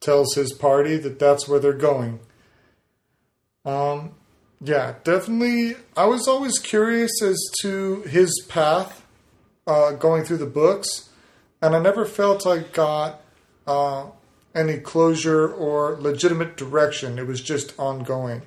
tells 0.00 0.34
his 0.34 0.52
party 0.52 0.96
that 0.96 1.18
that's 1.18 1.46
where 1.48 1.60
they're 1.60 1.72
going. 1.72 2.18
Um, 3.64 4.14
yeah, 4.60 4.94
definitely. 5.04 5.76
I 5.96 6.06
was 6.06 6.26
always 6.26 6.58
curious 6.58 7.22
as 7.22 7.38
to 7.62 8.02
his 8.02 8.44
path 8.48 9.04
uh, 9.66 9.92
going 9.92 10.24
through 10.24 10.38
the 10.38 10.46
books, 10.46 11.10
and 11.60 11.74
I 11.76 11.78
never 11.80 12.04
felt 12.04 12.46
I 12.46 12.58
got 12.58 13.22
uh, 13.66 14.06
any 14.54 14.78
closure 14.78 15.48
or 15.48 15.96
legitimate 16.00 16.56
direction. 16.56 17.18
It 17.18 17.26
was 17.26 17.40
just 17.40 17.78
ongoing. 17.78 18.42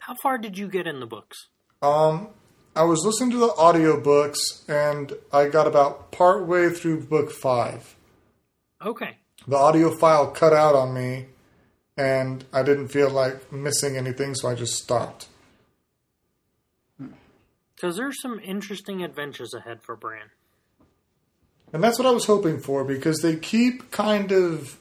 How 0.00 0.14
far 0.22 0.38
did 0.38 0.56
you 0.58 0.68
get 0.68 0.86
in 0.86 1.00
the 1.00 1.06
books? 1.06 1.36
Um, 1.82 2.28
I 2.78 2.84
was 2.84 3.04
listening 3.04 3.32
to 3.32 3.38
the 3.38 3.48
audiobooks, 3.48 4.68
and 4.68 5.12
I 5.32 5.48
got 5.48 5.66
about 5.66 6.12
partway 6.12 6.70
through 6.70 7.02
book 7.02 7.32
five. 7.32 7.96
Okay. 8.84 9.16
the 9.48 9.56
audio 9.56 9.90
file 9.96 10.28
cut 10.28 10.52
out 10.52 10.76
on 10.76 10.94
me 10.94 11.26
and 11.96 12.44
I 12.52 12.62
didn't 12.62 12.88
feel 12.88 13.10
like 13.10 13.52
missing 13.52 13.96
anything, 13.96 14.36
so 14.36 14.48
I 14.48 14.54
just 14.54 14.74
stopped. 14.74 15.26
Because 17.74 17.96
there's 17.96 18.22
some 18.22 18.38
interesting 18.38 19.02
adventures 19.02 19.52
ahead 19.52 19.82
for 19.82 19.96
Bran. 19.96 20.30
And 21.72 21.82
that's 21.82 21.98
what 21.98 22.06
I 22.06 22.12
was 22.12 22.26
hoping 22.26 22.60
for 22.60 22.84
because 22.84 23.18
they 23.18 23.34
keep 23.36 23.90
kind 23.90 24.30
of 24.30 24.78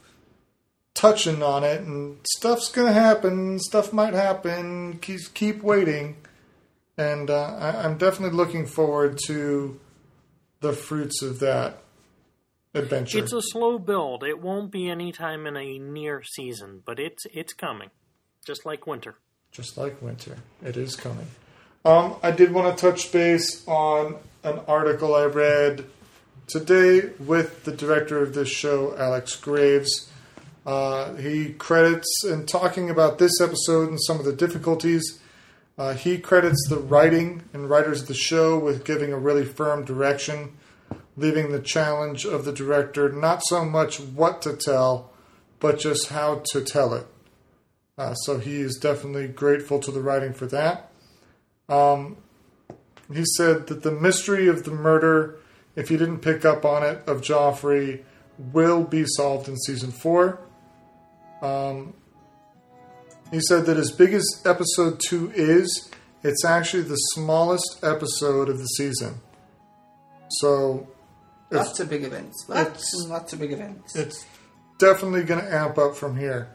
touching 0.94 1.42
on 1.42 1.64
it 1.64 1.82
and 1.82 2.18
stuff's 2.24 2.72
going 2.72 2.88
to 2.88 2.94
happen, 2.94 3.60
stuff 3.60 3.92
might 3.92 4.14
happen, 4.14 5.00
keep, 5.00 5.20
keep 5.34 5.64
waiting. 5.64 6.18
And 6.98 7.30
uh, 7.30 7.56
I, 7.60 7.84
I'm 7.84 7.98
definitely 7.98 8.36
looking 8.36 8.66
forward 8.66 9.20
to 9.28 9.80
the 10.62 10.74
fruits 10.74 11.22
of 11.22 11.40
that 11.40 11.84
adventure. 12.74 13.20
It's 13.20 13.34
a 13.34 13.42
slow 13.42 13.78
build. 13.78 14.24
It 14.24 14.42
won't 14.42 14.72
be 14.72 14.90
any 14.90 15.12
time 15.12 15.46
in 15.46 15.56
a 15.56 15.78
near 15.78 16.24
season, 16.24 16.82
but 16.86 17.00
it's 17.00 17.26
it's 17.34 17.54
coming. 17.54 17.90
Just 18.46 18.66
like 18.66 18.88
winter. 18.88 19.16
just 19.52 19.78
like 19.78 20.02
winter. 20.02 20.38
It 20.64 20.78
is 20.78 20.96
coming. 20.96 21.28
Um, 21.84 22.16
I 22.24 22.32
did 22.32 22.52
want 22.52 22.76
to 22.76 22.82
touch 22.82 23.12
base 23.12 23.66
on 23.68 24.16
an 24.44 24.60
article 24.68 25.16
I 25.16 25.26
read 25.26 25.86
today 26.48 27.10
with 27.20 27.64
the 27.66 27.72
director 27.72 28.22
of 28.22 28.34
this 28.34 28.50
show, 28.50 28.96
Alex 28.98 29.36
Graves. 29.36 30.10
Uh, 30.66 31.16
he 31.16 31.54
credits, 31.54 32.26
in 32.26 32.46
talking 32.46 32.90
about 32.90 33.20
this 33.20 33.40
episode 33.42 33.90
and 33.90 34.02
some 34.02 34.20
of 34.20 34.26
the 34.26 34.34
difficulties, 34.34 35.20
uh, 35.78 35.94
he 35.94 36.18
credits 36.18 36.68
the 36.70 36.78
writing 36.80 37.44
and 37.54 37.70
writers 37.70 38.02
of 38.02 38.08
the 38.08 38.14
show 38.14 38.58
with 38.58 38.84
giving 38.84 39.14
a 39.14 39.18
really 39.18 39.46
firm 39.46 39.86
direction, 39.86 40.58
leaving 41.16 41.52
the 41.52 41.60
challenge 41.60 42.26
of 42.26 42.46
the 42.46 42.52
director 42.52 43.10
not 43.10 43.42
so 43.46 43.64
much 43.64 44.00
what 44.00 44.42
to 44.42 44.56
tell, 44.56 45.12
but 45.60 45.80
just 45.80 46.10
how 46.10 46.42
to 46.52 46.62
tell 46.62 46.94
it. 46.94 47.06
Uh, 47.98 48.14
so 48.14 48.40
he 48.40 48.62
is 48.62 48.78
definitely 48.78 49.28
grateful 49.28 49.80
to 49.80 49.92
the 49.92 50.02
writing 50.02 50.34
for 50.34 50.46
that. 50.48 50.92
Um, 51.70 52.18
he 53.12 53.24
said 53.38 53.68
that 53.68 53.84
the 53.84 53.92
mystery 53.92 54.48
of 54.48 54.64
the 54.64 54.72
murder, 54.72 55.38
if 55.76 55.90
you 55.90 55.98
didn't 55.98 56.20
pick 56.20 56.46
up 56.46 56.66
on 56.66 56.84
it, 56.84 57.02
of 57.08 57.22
Joffrey 57.22 58.04
will 58.38 58.84
be 58.84 59.06
solved 59.06 59.48
in 59.48 59.58
season 59.58 59.92
four. 59.92 60.40
Um, 61.42 61.94
he 63.32 63.40
said 63.42 63.66
that 63.66 63.78
as 63.78 63.92
big 63.92 64.14
as 64.14 64.26
episode 64.46 65.00
two 65.08 65.32
is, 65.36 65.90
it's 66.24 66.46
actually 66.46 66.84
the 66.84 66.96
smallest 66.96 67.80
episode 67.84 68.50
of 68.50 68.58
the 68.58 68.66
season. 68.66 69.22
So 70.30 70.88
it's 71.52 71.68
Lots 71.68 71.80
of 71.80 71.90
big 71.90 72.04
events. 72.04 72.46
Lots 72.48 73.02
and 73.02 73.10
lots 73.10 73.34
of 73.34 73.40
big 73.40 73.52
events. 73.52 73.96
it's 73.96 74.26
definitely 74.80 75.24
going 75.24 75.44
to 75.44 75.54
amp 75.54 75.78
up 75.78 75.96
from 75.96 76.18
here. 76.18 76.50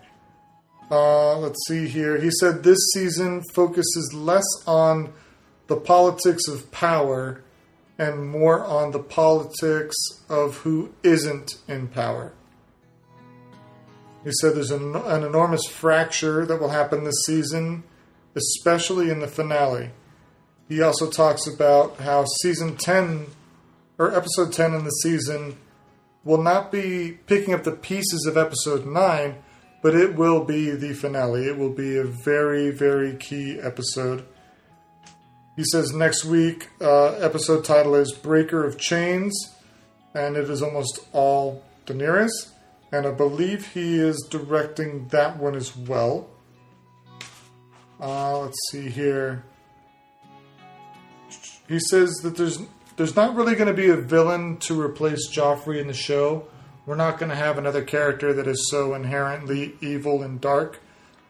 Uh, 0.91 1.39
let's 1.39 1.59
see 1.67 1.89
here. 1.89 2.21
He 2.21 2.31
said 2.31 2.63
this 2.63 2.79
season 2.93 3.43
focuses 3.55 4.13
less 4.15 4.45
on 4.67 5.13
the 5.69 5.77
politics 5.77 6.47
of 6.49 6.71
power 6.71 7.43
and 7.99 8.27
more 8.27 8.63
on 8.65 8.91
the 8.91 8.99
politics 8.99 9.97
of 10.29 10.57
who 10.59 10.93
isn't 11.03 11.55
in 11.69 11.89
power. 11.89 12.35
He 14.25 14.31
said 14.41 14.55
there's 14.55 14.71
an, 14.71 14.95
an 14.95 15.25
enormous 15.25 15.67
fracture 15.67 16.47
that 16.47 16.61
will 16.61 16.69
happen 16.69 17.05
this 17.05 17.23
season, 17.27 17.83
especially 18.35 19.11
in 19.11 19.21
the 19.21 19.27
finale. 19.27 19.91
He 20.69 20.81
also 20.81 21.11
talks 21.11 21.47
about 21.47 21.99
how 21.99 22.25
season 22.41 22.77
10 22.77 23.27
or 23.99 24.15
episode 24.15 24.53
10 24.53 24.75
in 24.75 24.85
the 24.85 24.91
season 24.91 25.59
will 26.25 26.43
not 26.43 26.71
be 26.71 27.19
picking 27.27 27.53
up 27.53 27.65
the 27.65 27.73
pieces 27.73 28.27
of 28.27 28.37
episode 28.37 28.87
9, 28.87 29.35
but 29.83 29.95
it 29.95 30.15
will 30.15 30.45
be 30.45 30.71
the 30.71 30.95
finale. 30.95 31.47
It 31.47 31.59
will 31.59 31.73
be 31.73 31.97
a 31.97 32.05
very, 32.05 32.71
very 32.71 33.17
key 33.17 33.59
episode. 33.61 34.25
He 35.57 35.65
says 35.65 35.93
next 35.93 36.25
week, 36.25 36.71
uh, 36.81 37.13
episode 37.17 37.65
title 37.65 37.95
is 37.97 38.13
Breaker 38.13 38.65
of 38.65 38.79
Chains, 38.79 39.55
and 40.15 40.37
it 40.37 40.49
is 40.49 40.63
almost 40.63 41.01
all 41.13 41.65
Daenerys, 41.87 42.52
and 42.93 43.07
I 43.07 43.11
believe 43.11 43.69
he 43.69 43.99
is 43.99 44.27
directing 44.31 45.09
that 45.09 45.39
one 45.39 45.55
as 45.55 45.75
well. 45.75 46.29
Uh, 47.99 48.41
let's 48.41 48.59
see 48.71 48.91
here. 48.91 49.45
He 51.69 51.81
says 51.81 52.11
that 52.23 52.37
there's 52.37 52.61
there's 52.97 53.17
not 53.17 53.35
really 53.35 53.55
going 53.55 53.69
to 53.69 53.75
be 53.75 53.89
a 53.89 53.97
villain 53.97 54.59
to 54.59 54.79
replace 54.79 55.31
Joffrey 55.31 55.81
in 55.81 55.87
the 55.87 55.95
show. 55.95 56.47
We're 56.85 56.97
not 56.97 57.19
going 57.19 57.31
to 57.31 57.37
have 57.37 57.57
another 57.57 57.83
character 57.83 58.35
that 58.35 58.47
is 58.47 58.69
so 58.71 58.93
inherently 58.95 59.77
evil 59.81 60.23
and 60.23 60.41
dark. 60.41 60.81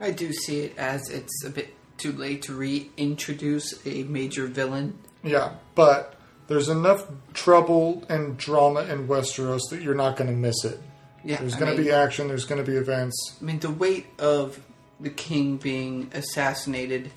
I 0.01 0.11
do 0.11 0.33
see 0.33 0.61
it 0.61 0.77
as 0.77 1.09
it's 1.11 1.45
a 1.45 1.51
bit 1.51 1.75
too 1.99 2.13
late 2.13 2.43
to 2.43 2.55
reintroduce 2.55 3.87
a 3.87 4.03
major 4.05 4.47
villain. 4.47 4.99
Yeah, 5.23 5.53
but 5.77 6.19
there's 6.49 6.69
enough 6.69 7.07
trouble 7.35 8.05
and 8.09 8.37
drama 8.37 8.81
in 8.85 9.07
Westeros 9.07 9.61
that 9.71 9.83
you're 9.83 9.95
not 9.95 10.17
going 10.17 10.31
to 10.31 10.37
miss 10.37 10.65
it. 10.65 10.81
Yeah, 11.25 11.37
There's 11.37 11.55
going 11.55 11.77
to 11.77 11.83
be 11.83 11.91
action. 11.91 12.29
There's 12.29 12.45
going 12.45 12.65
to 12.65 12.69
be 12.69 12.77
events. 12.77 13.37
I 13.41 13.45
mean, 13.45 13.61
the 13.61 13.71
weight 13.71 14.07
of 14.19 14.61
the 14.99 15.11
king 15.11 15.57
being 15.57 16.11
assassinated, 16.15 17.11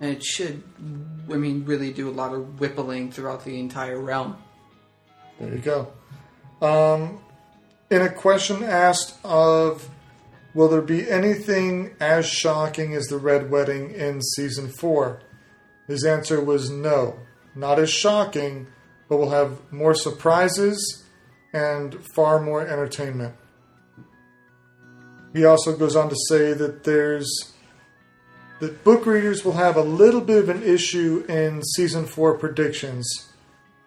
and 0.00 0.10
it 0.10 0.24
should, 0.24 0.62
I 1.30 1.36
mean, 1.36 1.64
really 1.64 1.92
do 1.92 2.08
a 2.08 2.12
lot 2.12 2.34
of 2.34 2.58
whippling 2.60 3.10
throughout 3.10 3.44
the 3.44 3.58
entire 3.58 4.00
realm. 4.00 4.36
There 5.38 5.52
you 5.52 5.58
go. 5.58 5.92
Um, 6.62 7.20
in 7.90 8.02
a 8.02 8.08
question 8.08 8.62
asked 8.62 9.16
of, 9.24 9.88
will 10.54 10.68
there 10.68 10.80
be 10.80 11.10
anything 11.10 11.94
as 12.00 12.26
shocking 12.26 12.94
as 12.94 13.06
the 13.08 13.18
Red 13.18 13.50
Wedding 13.50 13.90
in 13.90 14.22
season 14.22 14.68
four? 14.68 15.20
His 15.86 16.04
answer 16.04 16.42
was 16.42 16.70
no, 16.70 17.18
not 17.54 17.78
as 17.78 17.90
shocking, 17.90 18.68
but 19.08 19.18
we'll 19.18 19.30
have 19.30 19.72
more 19.72 19.94
surprises 19.94 21.01
and 21.52 21.98
far 22.14 22.40
more 22.40 22.66
entertainment. 22.66 23.34
He 25.32 25.44
also 25.44 25.76
goes 25.76 25.96
on 25.96 26.08
to 26.10 26.16
say 26.28 26.52
that 26.52 26.84
there's 26.84 27.52
that 28.60 28.84
book 28.84 29.06
readers 29.06 29.44
will 29.44 29.54
have 29.54 29.76
a 29.76 29.82
little 29.82 30.20
bit 30.20 30.38
of 30.38 30.48
an 30.48 30.62
issue 30.62 31.24
in 31.28 31.62
season 31.74 32.06
four 32.06 32.38
predictions. 32.38 33.28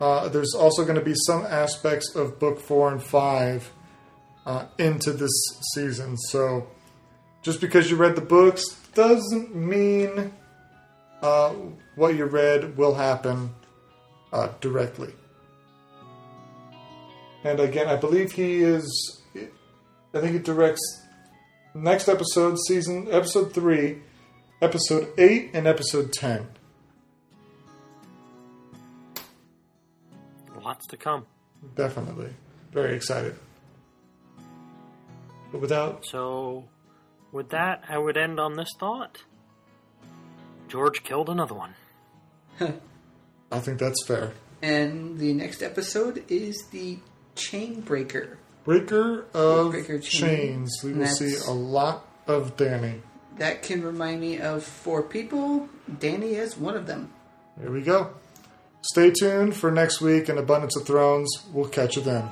Uh, 0.01 0.27
there's 0.27 0.53
also 0.53 0.83
going 0.83 0.99
to 0.99 1.05
be 1.05 1.15
some 1.15 1.45
aspects 1.45 2.13
of 2.13 2.39
book 2.39 2.59
four 2.59 2.91
and 2.91 3.01
five 3.01 3.71
uh, 4.45 4.65
into 4.77 5.13
this 5.13 5.31
season. 5.73 6.17
So 6.17 6.67
just 7.41 7.61
because 7.61 7.89
you 7.89 7.95
read 7.95 8.15
the 8.15 8.21
books 8.21 8.65
doesn't 8.93 9.55
mean 9.55 10.33
uh, 11.21 11.53
what 11.95 12.15
you 12.15 12.25
read 12.25 12.75
will 12.75 12.95
happen 12.95 13.51
uh, 14.33 14.49
directly. 14.59 15.13
And 17.45 17.59
again, 17.59 17.87
I 17.87 17.95
believe 17.95 18.31
he 18.31 18.63
is. 18.63 19.21
I 19.35 20.19
think 20.19 20.33
he 20.33 20.39
directs 20.39 20.81
next 21.75 22.07
episode, 22.09 22.57
season 22.67 23.07
episode 23.11 23.53
three, 23.53 24.01
episode 24.61 25.09
eight, 25.19 25.51
and 25.53 25.67
episode 25.67 26.11
ten. 26.11 26.47
lots 30.63 30.87
to 30.87 30.97
come. 30.97 31.27
Definitely. 31.75 32.33
Very 32.71 32.95
excited. 32.95 33.35
But 35.51 35.61
without 35.61 36.03
So, 36.07 36.65
with 37.31 37.49
that, 37.49 37.83
I 37.87 37.99
would 37.99 38.17
end 38.17 38.39
on 38.39 38.55
this 38.55 38.69
thought. 38.79 39.23
George 40.67 41.03
killed 41.03 41.29
another 41.29 41.53
one. 41.53 41.75
I 42.59 43.59
think 43.59 43.77
that's 43.79 44.03
fair. 44.07 44.31
And 44.63 45.19
the 45.19 45.33
next 45.33 45.61
episode 45.61 46.23
is 46.27 46.65
the 46.71 46.97
Chain 47.35 47.81
Breaker. 47.81 48.37
Breaker 48.63 49.25
of 49.33 49.71
Breaker 49.71 49.99
chain. 49.99 50.21
chains. 50.37 50.81
We 50.83 50.93
will 50.93 50.99
That's- 50.99 51.17
see 51.19 51.35
a 51.47 51.51
lot 51.53 52.05
of 52.27 52.55
Dany. 52.57 53.01
That 53.37 53.61
can 53.61 53.83
remind 53.83 54.21
me 54.21 54.39
of 54.39 54.63
four 54.63 55.03
people. 55.03 55.67
Dany 55.91 56.33
is 56.33 56.57
one 56.57 56.75
of 56.75 56.87
them. 56.87 57.09
Here 57.59 57.69
we 57.71 57.81
go. 57.81 58.11
Stay 58.81 59.11
tuned 59.11 59.55
for 59.55 59.71
next 59.71 59.99
week 60.01 60.29
in 60.29 60.37
Abundance 60.37 60.75
of 60.77 60.85
Thrones. 60.87 61.29
We'll 61.51 61.67
catch 61.67 61.95
you 61.95 62.01
then. 62.01 62.29